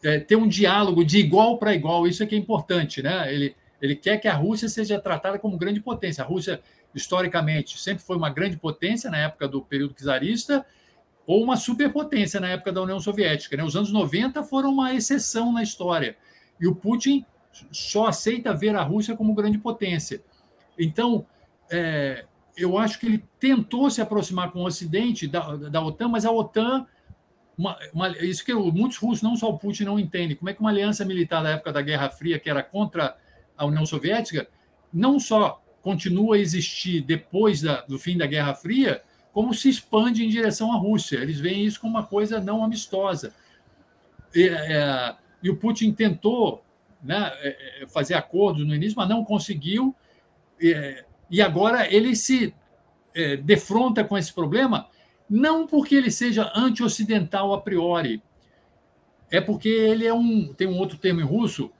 é, 0.02 0.18
ter 0.18 0.36
um 0.36 0.48
diálogo 0.48 1.04
de 1.04 1.18
igual 1.18 1.58
para 1.58 1.74
igual. 1.74 2.06
Isso 2.06 2.22
é 2.22 2.26
que 2.26 2.34
é 2.34 2.38
importante. 2.38 3.02
Né? 3.02 3.32
Ele, 3.32 3.56
ele 3.80 3.96
quer 3.96 4.18
que 4.18 4.28
a 4.28 4.34
Rússia 4.34 4.68
seja 4.68 5.00
tratada 5.00 5.38
como 5.38 5.56
grande 5.56 5.80
potência. 5.80 6.22
A 6.22 6.26
Rússia, 6.26 6.60
historicamente, 6.94 7.80
sempre 7.80 8.04
foi 8.04 8.16
uma 8.16 8.30
grande 8.30 8.56
potência 8.56 9.10
na 9.10 9.18
época 9.18 9.48
do 9.48 9.62
período 9.62 9.94
czarista 9.94 10.64
ou 11.26 11.42
uma 11.42 11.56
superpotência 11.56 12.38
na 12.38 12.48
época 12.48 12.72
da 12.72 12.82
União 12.82 13.00
Soviética. 13.00 13.56
Né? 13.56 13.64
Os 13.64 13.76
anos 13.76 13.90
90 13.90 14.42
foram 14.42 14.72
uma 14.72 14.94
exceção 14.94 15.52
na 15.52 15.62
história. 15.62 16.16
E 16.60 16.66
o 16.66 16.74
Putin 16.74 17.24
só 17.70 18.06
aceita 18.06 18.52
ver 18.52 18.74
a 18.74 18.82
Rússia 18.82 19.16
como 19.16 19.34
grande 19.34 19.58
potência. 19.58 20.22
Então, 20.78 21.26
é, 21.70 22.26
eu 22.56 22.76
acho 22.78 22.98
que 22.98 23.06
ele 23.06 23.24
tentou 23.38 23.90
se 23.90 24.00
aproximar 24.00 24.50
com 24.50 24.60
o 24.60 24.66
Ocidente 24.66 25.26
da, 25.26 25.56
da 25.56 25.82
OTAN, 25.82 26.08
mas 26.08 26.24
a 26.24 26.30
OTAN, 26.30 26.86
uma, 27.56 27.78
uma, 27.92 28.08
isso 28.18 28.44
que 28.44 28.52
muitos 28.52 28.98
russos, 28.98 29.22
não 29.22 29.36
só 29.36 29.48
o 29.48 29.58
Putin, 29.58 29.84
não 29.84 29.98
entendem, 29.98 30.36
como 30.36 30.50
é 30.50 30.54
que 30.54 30.60
uma 30.60 30.70
aliança 30.70 31.04
militar 31.04 31.42
da 31.42 31.50
época 31.50 31.72
da 31.72 31.80
Guerra 31.80 32.10
Fria, 32.10 32.38
que 32.38 32.50
era 32.50 32.62
contra 32.62 33.16
a 33.56 33.64
União 33.64 33.86
Soviética, 33.86 34.48
não 34.92 35.18
só 35.18 35.62
continua 35.80 36.36
a 36.36 36.38
existir 36.38 37.00
depois 37.02 37.60
da, 37.60 37.82
do 37.82 37.98
fim 37.98 38.16
da 38.16 38.26
Guerra 38.26 38.54
Fria, 38.54 39.02
como 39.34 39.52
se 39.52 39.68
expande 39.68 40.24
em 40.24 40.28
direção 40.28 40.72
à 40.72 40.76
Rússia. 40.76 41.18
Eles 41.18 41.40
veem 41.40 41.64
isso 41.64 41.80
como 41.80 41.94
uma 41.98 42.06
coisa 42.06 42.40
não 42.40 42.64
amistosa. 42.64 43.34
E, 44.32 44.48
é, 44.48 45.16
e 45.42 45.50
o 45.50 45.56
Putin 45.56 45.92
tentou 45.92 46.64
né, 47.02 47.32
é, 47.40 47.82
é, 47.82 47.86
fazer 47.86 48.14
acordos 48.14 48.66
no 48.66 48.74
início, 48.74 48.96
mas 48.96 49.08
não 49.08 49.24
conseguiu. 49.24 49.94
E 51.28 51.42
agora 51.42 51.92
ele 51.92 52.14
se 52.14 52.54
defronta 53.42 54.04
com 54.04 54.16
esse 54.16 54.32
problema, 54.32 54.88
não 55.28 55.66
porque 55.66 55.96
ele 55.96 56.10
seja 56.10 56.50
anti-ocidental 56.54 57.52
a 57.52 57.60
priori, 57.60 58.22
é 59.30 59.40
porque 59.40 59.68
ele 59.68 60.06
é 60.06 60.14
um. 60.14 60.54
Tem 60.54 60.66
um 60.66 60.78
outro 60.78 60.96
termo 60.96 61.20
em 61.20 61.24
russo 61.24 61.70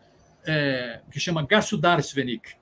é, 0.44 1.00
que 1.10 1.20
chama 1.20 1.46
Gasudarsvenik. 1.46 2.56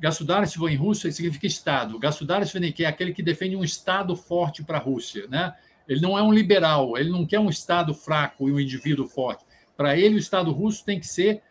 Gasudarstvo 0.00 0.68
em 0.68 0.76
russo 0.76 1.10
significa 1.10 1.46
Estado. 1.46 1.98
Gasudarsvenik 1.98 2.84
é 2.84 2.86
aquele 2.86 3.12
que 3.12 3.22
defende 3.22 3.56
um 3.56 3.64
Estado 3.64 4.14
forte 4.16 4.62
para 4.62 4.78
a 4.78 4.80
Rússia. 4.80 5.26
Né? 5.28 5.52
Ele 5.88 6.00
não 6.00 6.18
é 6.18 6.22
um 6.22 6.32
liberal, 6.32 6.96
ele 6.96 7.10
não 7.10 7.26
quer 7.26 7.40
um 7.40 7.48
Estado 7.48 7.94
fraco 7.94 8.48
e 8.48 8.52
um 8.52 8.60
indivíduo 8.60 9.06
forte. 9.06 9.44
Para 9.76 9.96
ele, 9.96 10.16
o 10.16 10.18
Estado 10.18 10.52
russo 10.52 10.84
tem 10.84 11.00
que 11.00 11.06
ser 11.06 11.42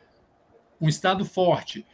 um 0.80 0.88
Estado 0.88 1.26
forte. 1.26 1.86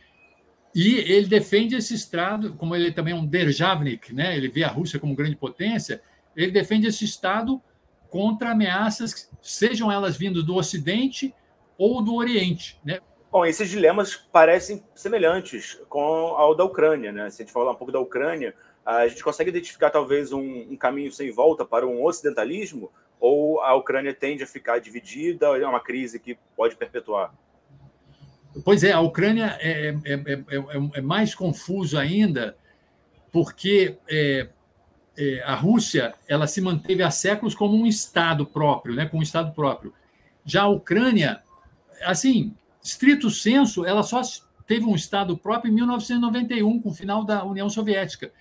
E 0.75 0.95
ele 0.95 1.27
defende 1.27 1.75
esse 1.75 1.93
Estado, 1.93 2.53
como 2.53 2.75
ele 2.75 2.91
também 2.91 3.13
é 3.13 3.17
um 3.17 3.25
Derjavnik, 3.25 4.13
né? 4.13 4.35
ele 4.35 4.49
vê 4.49 4.63
a 4.63 4.69
Rússia 4.69 4.99
como 4.99 5.15
grande 5.15 5.35
potência, 5.35 6.01
ele 6.35 6.51
defende 6.51 6.87
esse 6.87 7.05
Estado 7.05 7.61
contra 8.09 8.51
ameaças, 8.51 9.29
sejam 9.41 9.91
elas 9.91 10.17
vindas 10.17 10.43
do 10.43 10.55
Ocidente 10.55 11.33
ou 11.77 12.01
do 12.01 12.15
Oriente. 12.15 12.79
Né? 12.83 12.99
Bom, 13.33 13.43
esses 13.47 13.67
dilemas 13.67 14.15
parecem 14.15 14.83
semelhantes 14.93 15.81
com 15.89 16.03
ao 16.03 16.53
da 16.53 16.63
Ucrânia. 16.63 17.11
Né? 17.11 17.31
Se 17.31 17.41
a 17.41 17.43
gente 17.43 17.51
falar 17.51 17.71
um 17.71 17.75
pouco 17.75 17.91
da 17.91 17.99
Ucrânia, 17.99 18.53
a 18.85 19.07
gente 19.07 19.23
consegue 19.23 19.49
identificar 19.49 19.89
talvez 19.89 20.31
um, 20.31 20.67
um 20.69 20.77
caminho 20.77 21.11
sem 21.11 21.31
volta 21.31 21.65
para 21.65 21.87
um 21.87 22.05
ocidentalismo 22.05 22.91
ou 23.19 23.59
a 23.61 23.73
Ucrânia 23.73 24.13
tende 24.13 24.43
a 24.43 24.47
ficar 24.47 24.77
dividida, 24.77 25.47
é 25.47 25.65
uma 25.65 25.79
crise 25.79 26.19
que 26.19 26.37
pode 26.55 26.75
perpetuar? 26.75 27.33
Pois 28.63 28.83
é, 28.83 28.91
a 28.91 28.99
Ucrânia 28.99 29.57
é, 29.59 29.87
é, 29.87 30.13
é, 30.13 30.99
é 30.99 31.01
mais 31.01 31.33
confuso 31.33 31.97
ainda, 31.97 32.55
porque 33.31 33.97
a 35.43 35.55
Rússia 35.55 36.13
ela 36.27 36.45
se 36.45 36.61
manteve 36.61 37.01
há 37.01 37.09
séculos 37.09 37.55
como 37.55 37.75
um 37.75 37.87
Estado 37.87 38.45
próprio, 38.45 38.93
né, 38.93 39.07
com 39.07 39.17
um 39.17 39.23
Estado 39.23 39.51
próprio. 39.55 39.91
Já 40.45 40.63
a 40.63 40.67
Ucrânia, 40.67 41.41
assim, 42.03 42.55
estrito 42.83 43.29
senso, 43.29 43.85
ela 43.85 44.03
só 44.03 44.21
teve 44.67 44.85
um 44.85 44.95
Estado 44.95 45.37
próprio 45.37 45.71
em 45.71 45.75
1991, 45.75 46.81
com 46.81 46.89
o 46.89 46.93
final 46.93 47.23
da 47.23 47.43
União 47.43 47.69
Soviética, 47.69 48.31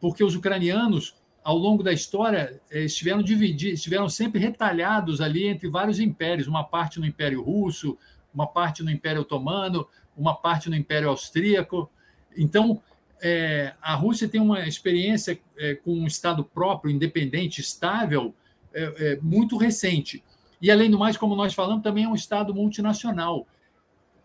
porque 0.00 0.22
os 0.24 0.34
ucranianos 0.34 1.14
ao 1.42 1.56
longo 1.56 1.82
da 1.82 1.92
história, 1.92 2.60
eh, 2.70 2.84
estiveram 2.84 3.22
divididos, 3.22 3.78
estiveram 3.78 4.08
sempre 4.08 4.40
retalhados 4.40 5.20
ali 5.20 5.46
entre 5.46 5.68
vários 5.68 5.98
impérios, 5.98 6.46
uma 6.46 6.64
parte 6.64 7.00
no 7.00 7.06
Império 7.06 7.42
Russo, 7.42 7.96
uma 8.32 8.46
parte 8.46 8.82
no 8.82 8.90
Império 8.90 9.22
Otomano, 9.22 9.86
uma 10.16 10.34
parte 10.34 10.68
no 10.68 10.76
Império 10.76 11.08
Austríaco. 11.08 11.90
Então, 12.36 12.82
é, 13.22 13.74
a 13.80 13.94
Rússia 13.94 14.28
tem 14.28 14.40
uma 14.40 14.66
experiência 14.66 15.40
é, 15.58 15.74
com 15.74 15.92
um 15.92 16.06
Estado 16.06 16.44
próprio, 16.44 16.92
independente, 16.92 17.60
estável, 17.60 18.34
é, 18.72 19.18
muito 19.20 19.56
recente. 19.56 20.22
E, 20.62 20.70
além 20.70 20.90
do 20.90 20.98
mais, 20.98 21.16
como 21.16 21.34
nós 21.34 21.54
falamos, 21.54 21.82
também 21.82 22.04
é 22.04 22.08
um 22.08 22.14
Estado 22.14 22.54
multinacional. 22.54 23.46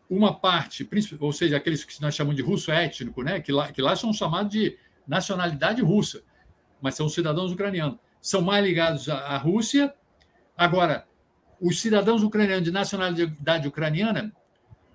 Uma 0.09 0.33
parte, 0.33 0.87
ou 1.19 1.31
seja, 1.33 1.57
aqueles 1.57 1.83
que 1.83 1.99
nós 2.01 2.13
chamamos 2.13 2.35
de 2.35 2.43
russo 2.43 2.71
étnico, 2.71 3.23
né, 3.23 3.39
que, 3.39 3.51
lá, 3.51 3.71
que 3.71 3.81
lá 3.81 3.95
são 3.95 4.13
chamados 4.13 4.51
de 4.51 4.77
nacionalidade 5.07 5.81
russa 5.81 6.21
mas 6.85 6.93
são 6.93 7.09
cidadãos 7.09 7.51
ucranianos. 7.51 7.97
São 8.21 8.43
mais 8.43 8.63
ligados 8.63 9.09
à 9.09 9.37
Rússia. 9.37 9.91
Agora, 10.55 11.07
os 11.59 11.81
cidadãos 11.81 12.21
ucranianos 12.21 12.63
de 12.63 12.71
nacionalidade 12.71 13.67
ucraniana, 13.67 14.31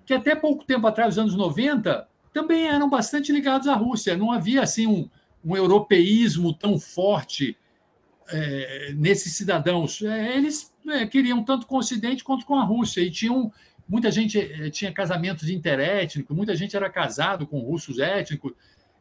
que 0.05 0.13
até 0.13 0.33
pouco 0.33 0.63
tempo 0.63 0.87
atrás, 0.87 1.17
nos 1.17 1.23
anos 1.23 1.35
90, 1.35 2.07
também 2.31 2.67
eram 2.67 2.89
bastante 2.89 3.33
ligados 3.33 3.67
à 3.67 3.75
Rússia. 3.75 4.15
Não 4.15 4.31
havia 4.31 4.61
assim 4.61 4.87
um, 4.87 5.09
um 5.43 5.55
europeísmo 5.55 6.53
tão 6.53 6.79
forte 6.79 7.57
é, 8.29 8.93
nesses 8.95 9.33
cidadãos. 9.33 10.01
É, 10.01 10.37
eles 10.37 10.73
é, 10.87 11.05
queriam 11.05 11.43
tanto 11.43 11.67
com 11.67 11.75
o 11.75 11.79
Ocidente 11.79 12.23
quanto 12.23 12.45
com 12.45 12.55
a 12.55 12.63
Rússia 12.63 13.01
e 13.01 13.11
tinham 13.11 13.51
muita 13.91 14.09
gente 14.09 14.39
é, 14.39 14.69
tinha 14.69 14.89
casamentos 14.89 15.49
interétnicos, 15.49 16.33
muita 16.33 16.55
gente 16.55 16.77
era 16.77 16.89
casado 16.89 17.45
com 17.45 17.59
russos 17.59 17.99
étnicos. 17.99 18.53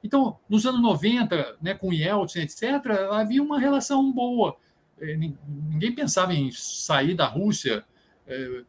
Então, 0.03 0.37
nos 0.48 0.66
anos 0.66 0.83
90, 0.83 1.59
né, 1.62 1.74
com 1.74 1.92
Yeltsin, 1.92 2.40
etc., 2.40 2.64
havia 3.12 3.40
uma 3.40 3.61
relação 3.61 4.12
boa. 4.12 4.57
É, 5.00 5.16
ninguém 5.16 5.94
pensava 5.94 6.35
em 6.35 6.50
sair 6.50 7.14
da 7.14 7.26
Rússia. 7.26 7.85
É, 8.26 8.62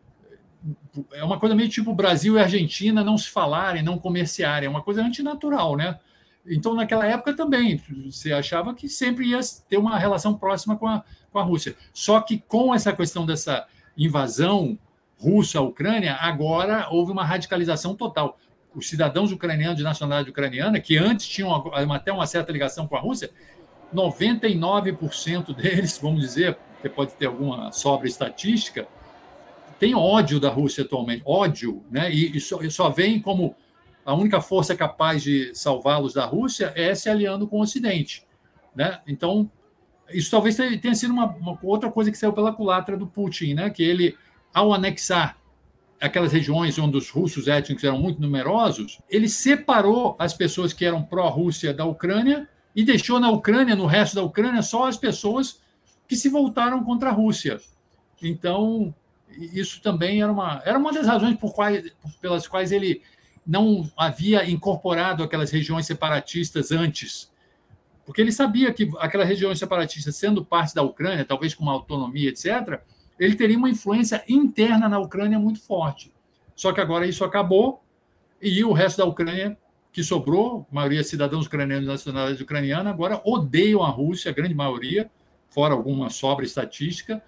é 1.13 1.23
uma 1.23 1.39
coisa 1.39 1.55
meio 1.55 1.69
tipo 1.69 1.91
Brasil 1.91 2.35
e 2.35 2.39
Argentina 2.39 3.03
não 3.03 3.17
se 3.17 3.27
falarem, 3.27 3.81
não 3.81 3.97
comerciarem. 3.97 4.67
É 4.67 4.69
uma 4.69 4.83
coisa 4.83 5.01
antinatural, 5.01 5.75
né? 5.75 5.99
Então, 6.45 6.75
naquela 6.75 7.07
época 7.07 7.35
também, 7.35 7.81
você 8.05 8.31
achava 8.31 8.75
que 8.75 8.87
sempre 8.87 9.25
ia 9.25 9.39
ter 9.67 9.77
uma 9.77 9.97
relação 9.97 10.37
próxima 10.37 10.77
com 10.77 10.87
a, 10.87 11.03
com 11.31 11.39
a 11.39 11.43
Rússia. 11.43 11.75
Só 11.91 12.21
que 12.21 12.37
com 12.47 12.75
essa 12.75 12.93
questão 12.93 13.25
dessa 13.25 13.65
invasão 13.97 14.77
russa 15.21 15.59
à 15.59 15.61
Ucrânia, 15.61 16.15
agora 16.15 16.87
houve 16.89 17.11
uma 17.11 17.23
radicalização 17.23 17.95
total 17.95 18.37
os 18.73 18.87
cidadãos 18.87 19.31
ucranianos 19.31 19.77
de 19.77 19.83
nacionalidade 19.83 20.29
ucraniana, 20.29 20.79
que 20.79 20.97
antes 20.97 21.27
tinham 21.27 21.53
até 21.93 22.11
uma 22.11 22.25
certa 22.25 22.51
ligação 22.51 22.87
com 22.87 22.95
a 22.95 22.99
Rússia, 22.99 23.29
99% 23.93 25.53
deles, 25.55 25.97
vamos 26.01 26.21
dizer, 26.21 26.57
você 26.81 26.89
pode 26.89 27.13
ter 27.13 27.25
alguma 27.25 27.71
sobra 27.71 28.07
estatística, 28.07 28.87
tem 29.77 29.95
ódio 29.95 30.39
da 30.39 30.49
Rússia 30.49 30.83
atualmente, 30.83 31.23
ódio, 31.25 31.83
né? 31.89 32.11
E, 32.11 32.37
e, 32.37 32.39
só, 32.39 32.61
e 32.61 32.69
só 32.69 32.89
vem 32.89 33.19
como 33.19 33.55
a 34.05 34.13
única 34.13 34.39
força 34.39 34.75
capaz 34.75 35.23
de 35.23 35.53
salvá-los 35.53 36.13
da 36.13 36.25
Rússia 36.25 36.71
é 36.75 36.93
se 36.95 37.09
aliando 37.09 37.47
com 37.47 37.57
o 37.57 37.61
Ocidente, 37.61 38.25
né? 38.75 38.99
Então, 39.07 39.49
isso 40.09 40.29
talvez 40.29 40.55
tenha 40.55 40.95
sido 40.95 41.11
uma, 41.11 41.25
uma 41.25 41.57
outra 41.63 41.91
coisa 41.91 42.11
que 42.11 42.17
saiu 42.17 42.31
pela 42.31 42.53
culatra 42.53 42.95
do 42.95 43.07
Putin, 43.07 43.55
né? 43.55 43.69
Que 43.69 43.83
ele, 43.83 44.15
ao 44.53 44.73
anexar 44.73 45.37
aquelas 45.99 46.33
regiões 46.33 46.79
onde 46.79 46.97
os 46.97 47.09
russos 47.09 47.47
étnicos 47.47 47.83
eram 47.83 47.99
muito 47.99 48.19
numerosos, 48.19 48.99
ele 49.07 49.29
separou 49.29 50.15
as 50.17 50.33
pessoas 50.33 50.73
que 50.73 50.83
eram 50.83 51.03
pró-Rússia 51.03 51.73
da 51.73 51.85
Ucrânia 51.85 52.49
e 52.75 52.83
deixou 52.83 53.19
na 53.19 53.29
Ucrânia, 53.29 53.75
no 53.75 53.85
resto 53.85 54.15
da 54.15 54.23
Ucrânia, 54.23 54.63
só 54.63 54.87
as 54.87 54.97
pessoas 54.97 55.61
que 56.07 56.15
se 56.15 56.27
voltaram 56.27 56.83
contra 56.83 57.09
a 57.09 57.13
Rússia. 57.13 57.61
Então, 58.21 58.93
isso 59.29 59.81
também 59.81 60.21
era 60.21 60.31
uma, 60.31 60.61
era 60.65 60.77
uma 60.77 60.91
das 60.91 61.05
razões 61.05 61.37
por 61.37 61.53
quais, 61.53 61.91
pelas 62.19 62.47
quais 62.47 62.71
ele 62.71 63.01
não 63.45 63.89
havia 63.95 64.49
incorporado 64.49 65.23
aquelas 65.23 65.51
regiões 65.51 65.85
separatistas 65.85 66.71
antes. 66.71 67.31
Porque 68.05 68.21
ele 68.21 68.31
sabia 68.31 68.73
que 68.73 68.89
aquelas 68.99 69.27
regiões 69.27 69.59
separatistas, 69.59 70.15
sendo 70.15 70.43
parte 70.43 70.73
da 70.73 70.81
Ucrânia, 70.81 71.25
talvez 71.25 71.53
com 71.53 71.63
uma 71.63 71.73
autonomia, 71.73 72.29
etc., 72.29 72.81
ele 73.21 73.35
teria 73.35 73.57
uma 73.57 73.69
influência 73.69 74.23
interna 74.27 74.89
na 74.89 74.97
Ucrânia 74.97 75.37
muito 75.37 75.61
forte. 75.61 76.11
Só 76.55 76.73
que 76.73 76.81
agora 76.81 77.05
isso 77.05 77.23
acabou 77.23 77.83
e 78.41 78.63
o 78.63 78.73
resto 78.73 78.97
da 78.97 79.05
Ucrânia 79.05 79.55
que 79.93 80.03
sobrou, 80.03 80.65
a 80.71 80.75
maioria 80.75 81.03
cidadãos 81.03 81.45
ucranianos 81.45 81.87
nacionalidade 81.87 82.41
ucraniana, 82.41 82.89
agora 82.89 83.21
odeiam 83.23 83.83
a 83.83 83.89
Rússia, 83.89 84.31
a 84.31 84.33
grande 84.33 84.55
maioria, 84.55 85.11
fora 85.49 85.73
alguma 85.73 86.09
sobra 86.09 86.45
estatística, 86.45 87.21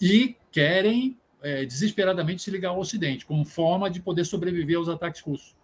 e 0.00 0.36
querem 0.52 1.18
é, 1.42 1.64
desesperadamente 1.64 2.42
se 2.42 2.50
ligar 2.50 2.68
ao 2.68 2.78
Ocidente, 2.78 3.26
como 3.26 3.44
forma 3.44 3.90
de 3.90 4.00
poder 4.00 4.24
sobreviver 4.24 4.76
aos 4.76 4.88
ataques 4.88 5.22
russos. 5.22 5.56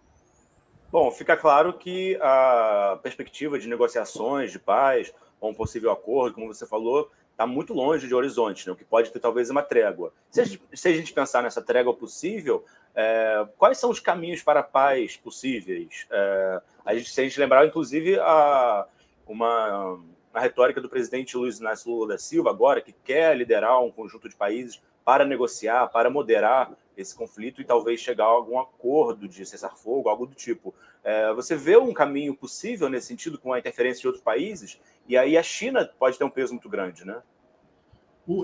Bom, 0.91 1.09
fica 1.11 1.37
claro 1.37 1.73
que 1.73 2.17
a 2.21 2.99
perspectiva 3.01 3.57
de 3.57 3.67
negociações, 3.67 4.51
de 4.51 4.59
paz, 4.59 5.13
ou 5.39 5.51
um 5.51 5.53
possível 5.53 5.91
acordo, 5.91 6.35
como 6.35 6.53
você 6.53 6.67
falou, 6.67 7.09
está 7.33 7.45
muito 7.45 7.73
longe 7.73 8.07
de 8.07 8.15
horizonte, 8.15 8.65
né? 8.65 8.73
o 8.73 8.75
que 8.75 8.85
pode 8.85 9.11
ter 9.11 9.19
talvez 9.19 9.49
uma 9.49 9.61
trégua. 9.61 10.13
Se 10.29 10.39
a 10.39 10.45
gente, 10.45 10.61
se 10.73 10.87
a 10.87 10.93
gente 10.93 11.11
pensar 11.11 11.43
nessa 11.43 11.61
trégua 11.61 11.93
possível, 11.93 12.63
é, 12.95 13.45
quais 13.57 13.77
são 13.77 13.89
os 13.89 13.99
caminhos 13.99 14.41
para 14.41 14.61
a 14.61 14.63
paz 14.63 15.17
possíveis? 15.17 16.05
É, 16.11 16.61
a 16.85 16.95
gente, 16.95 17.11
se 17.11 17.19
a 17.19 17.23
gente 17.23 17.39
lembrar, 17.39 17.65
inclusive, 17.65 18.19
a, 18.19 18.85
uma, 19.27 19.99
a 20.33 20.39
retórica 20.39 20.79
do 20.79 20.87
presidente 20.87 21.35
Luiz 21.35 21.59
Inácio 21.59 21.91
Lula 21.91 22.09
da 22.09 22.17
Silva, 22.17 22.51
agora, 22.51 22.81
que 22.81 22.93
quer 22.93 23.35
liderar 23.35 23.83
um 23.83 23.91
conjunto 23.91 24.29
de 24.29 24.35
países 24.35 24.81
para 25.03 25.25
negociar, 25.25 25.87
para 25.87 26.09
moderar 26.09 26.71
esse 26.95 27.15
conflito 27.15 27.59
e 27.59 27.65
talvez 27.65 27.99
chegar 27.99 28.25
a 28.25 28.27
algum 28.27 28.59
acordo 28.59 29.27
de 29.27 29.45
cessar-fogo, 29.45 30.07
algo 30.07 30.27
do 30.27 30.35
tipo. 30.35 30.73
É, 31.03 31.33
você 31.33 31.55
vê 31.55 31.75
um 31.77 31.93
caminho 31.93 32.33
possível 32.35 32.89
nesse 32.89 33.07
sentido 33.07 33.37
com 33.37 33.51
a 33.51 33.59
interferência 33.59 34.01
de 34.01 34.07
outros 34.07 34.23
países? 34.23 34.79
E 35.07 35.17
aí 35.17 35.37
a 35.37 35.43
China 35.43 35.89
pode 35.99 36.17
ter 36.17 36.23
um 36.23 36.29
peso 36.29 36.53
muito 36.53 36.69
grande, 36.69 37.05
né? 37.05 37.21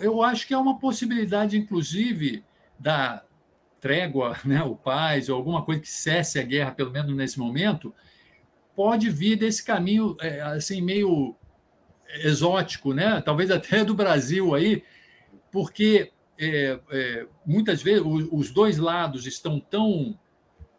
Eu 0.02 0.22
acho 0.22 0.46
que 0.46 0.54
é 0.54 0.58
uma 0.58 0.78
possibilidade, 0.78 1.58
inclusive, 1.58 2.44
da 2.78 3.24
trégua, 3.80 4.38
né, 4.44 4.62
o 4.62 4.76
paz, 4.76 5.30
ou 5.30 5.38
alguma 5.38 5.64
coisa 5.64 5.80
que 5.82 5.90
cesse 5.90 6.38
a 6.38 6.44
guerra, 6.44 6.72
pelo 6.72 6.92
menos 6.92 7.16
nesse 7.16 7.40
momento, 7.40 7.94
pode 8.76 9.10
vir 9.10 9.38
desse 9.38 9.64
caminho 9.64 10.18
é, 10.20 10.42
assim 10.42 10.82
meio 10.82 11.36
exótico, 12.24 12.94
né? 12.94 13.22
Talvez 13.22 13.52
até 13.52 13.86
do 13.86 13.94
Brasil 13.94 14.54
aí, 14.54 14.84
porque 15.52 16.12
é, 16.38 16.80
é, 16.92 17.28
muitas 17.46 17.82
vezes 17.82 18.04
os 18.06 18.52
dois 18.52 18.78
lados 18.78 19.26
estão 19.26 19.60
tão 19.60 20.18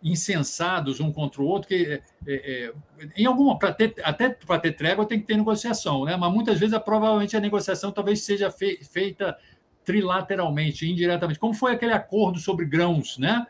insensados 0.02 1.00
um 1.00 1.12
contra 1.12 1.42
o 1.42 1.46
outro 1.46 1.68
que 1.68 1.74
é, 1.74 2.02
é, 2.26 2.34
é 2.66 2.72
em 3.16 3.26
alguma 3.26 3.58
ter, 3.72 3.94
até 4.02 4.30
para 4.30 4.58
ter 4.58 4.72
trégua 4.72 5.04
tem 5.04 5.20
que 5.20 5.26
ter 5.26 5.36
negociação, 5.36 6.04
né? 6.04 6.16
Mas 6.16 6.32
muitas 6.32 6.58
vezes 6.58 6.78
provavelmente 6.78 7.36
a 7.36 7.40
negociação 7.40 7.92
talvez 7.92 8.22
seja 8.22 8.50
fe, 8.50 8.80
feita 8.84 9.36
trilateralmente, 9.84 10.88
indiretamente, 10.88 11.38
como 11.38 11.54
foi 11.54 11.72
aquele 11.72 11.92
acordo 11.92 12.38
sobre 12.38 12.64
grãos, 12.64 13.18
né? 13.18 13.46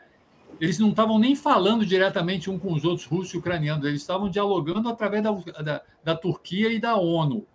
Eles 0.60 0.78
não 0.78 0.90
estavam 0.90 1.18
nem 1.18 1.34
falando 1.34 1.86
diretamente 1.86 2.50
um 2.50 2.58
com 2.58 2.72
os 2.72 2.84
outros, 2.84 3.06
russos 3.06 3.34
e 3.34 3.38
ucranianos, 3.38 3.86
eles 3.86 4.00
estavam 4.00 4.28
dialogando 4.28 4.88
através 4.88 5.22
da, 5.22 5.32
da, 5.62 5.82
da 6.04 6.16
Turquia 6.16 6.70
e 6.70 6.78
da 6.78 6.96
ONU. 6.96 7.46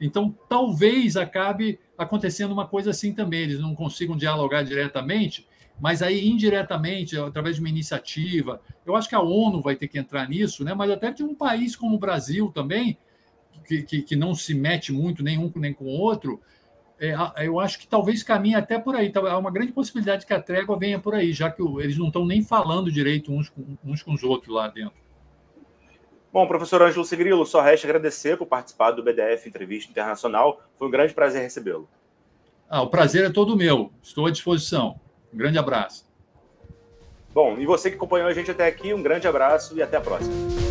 Então, 0.00 0.34
talvez 0.48 1.16
acabe 1.16 1.78
acontecendo 1.96 2.52
uma 2.52 2.66
coisa 2.66 2.90
assim 2.90 3.12
também, 3.12 3.40
eles 3.40 3.60
não 3.60 3.74
consigam 3.74 4.16
dialogar 4.16 4.62
diretamente, 4.62 5.46
mas 5.80 6.02
aí 6.02 6.28
indiretamente, 6.28 7.16
através 7.18 7.56
de 7.56 7.62
uma 7.62 7.68
iniciativa. 7.68 8.60
Eu 8.84 8.96
acho 8.96 9.08
que 9.08 9.14
a 9.14 9.20
ONU 9.20 9.62
vai 9.62 9.76
ter 9.76 9.88
que 9.88 9.98
entrar 9.98 10.28
nisso, 10.28 10.64
né? 10.64 10.74
mas 10.74 10.90
até 10.90 11.12
de 11.12 11.22
um 11.22 11.34
país 11.34 11.76
como 11.76 11.96
o 11.96 11.98
Brasil 11.98 12.50
também, 12.52 12.98
que, 13.64 13.82
que, 13.82 14.02
que 14.02 14.16
não 14.16 14.34
se 14.34 14.54
mete 14.54 14.92
muito 14.92 15.22
nem 15.22 15.38
um 15.38 15.50
nem 15.56 15.72
com 15.72 15.84
o 15.84 15.88
outro, 15.88 16.40
é, 17.00 17.14
eu 17.46 17.60
acho 17.60 17.78
que 17.78 17.86
talvez 17.86 18.22
caminhe 18.24 18.56
até 18.56 18.78
por 18.78 18.96
aí. 18.96 19.12
Há 19.14 19.38
uma 19.38 19.52
grande 19.52 19.72
possibilidade 19.72 20.26
que 20.26 20.34
a 20.34 20.42
trégua 20.42 20.76
venha 20.76 20.98
por 20.98 21.14
aí, 21.14 21.32
já 21.32 21.48
que 21.50 21.62
eles 21.62 21.96
não 21.96 22.08
estão 22.08 22.26
nem 22.26 22.42
falando 22.42 22.90
direito 22.90 23.32
uns 23.32 23.48
com, 23.48 23.76
uns 23.84 24.02
com 24.02 24.12
os 24.12 24.24
outros 24.24 24.52
lá 24.52 24.68
dentro. 24.68 25.00
Bom, 26.32 26.46
professor 26.46 26.82
Ângelo 26.82 27.04
Sigrilo, 27.04 27.46
só 27.46 27.60
resta 27.60 27.86
agradecer 27.86 28.36
por 28.36 28.46
participar 28.46 28.90
do 28.90 29.02
BDF 29.02 29.48
Entrevista 29.48 29.90
Internacional. 29.90 30.60
Foi 30.76 30.88
um 30.88 30.90
grande 30.90 31.14
prazer 31.14 31.40
recebê-lo. 31.40 31.88
Ah, 32.68 32.82
o 32.82 32.88
prazer 32.88 33.24
é 33.24 33.30
todo 33.30 33.56
meu. 33.56 33.92
Estou 34.02 34.26
à 34.26 34.30
disposição. 34.30 35.00
Um 35.32 35.36
grande 35.38 35.58
abraço. 35.58 36.06
Bom, 37.32 37.58
e 37.58 37.66
você 37.66 37.90
que 37.90 37.96
acompanhou 37.96 38.28
a 38.28 38.34
gente 38.34 38.50
até 38.50 38.66
aqui, 38.66 38.92
um 38.92 39.02
grande 39.02 39.28
abraço 39.28 39.76
e 39.76 39.82
até 39.82 39.96
a 39.96 40.00
próxima. 40.00 40.67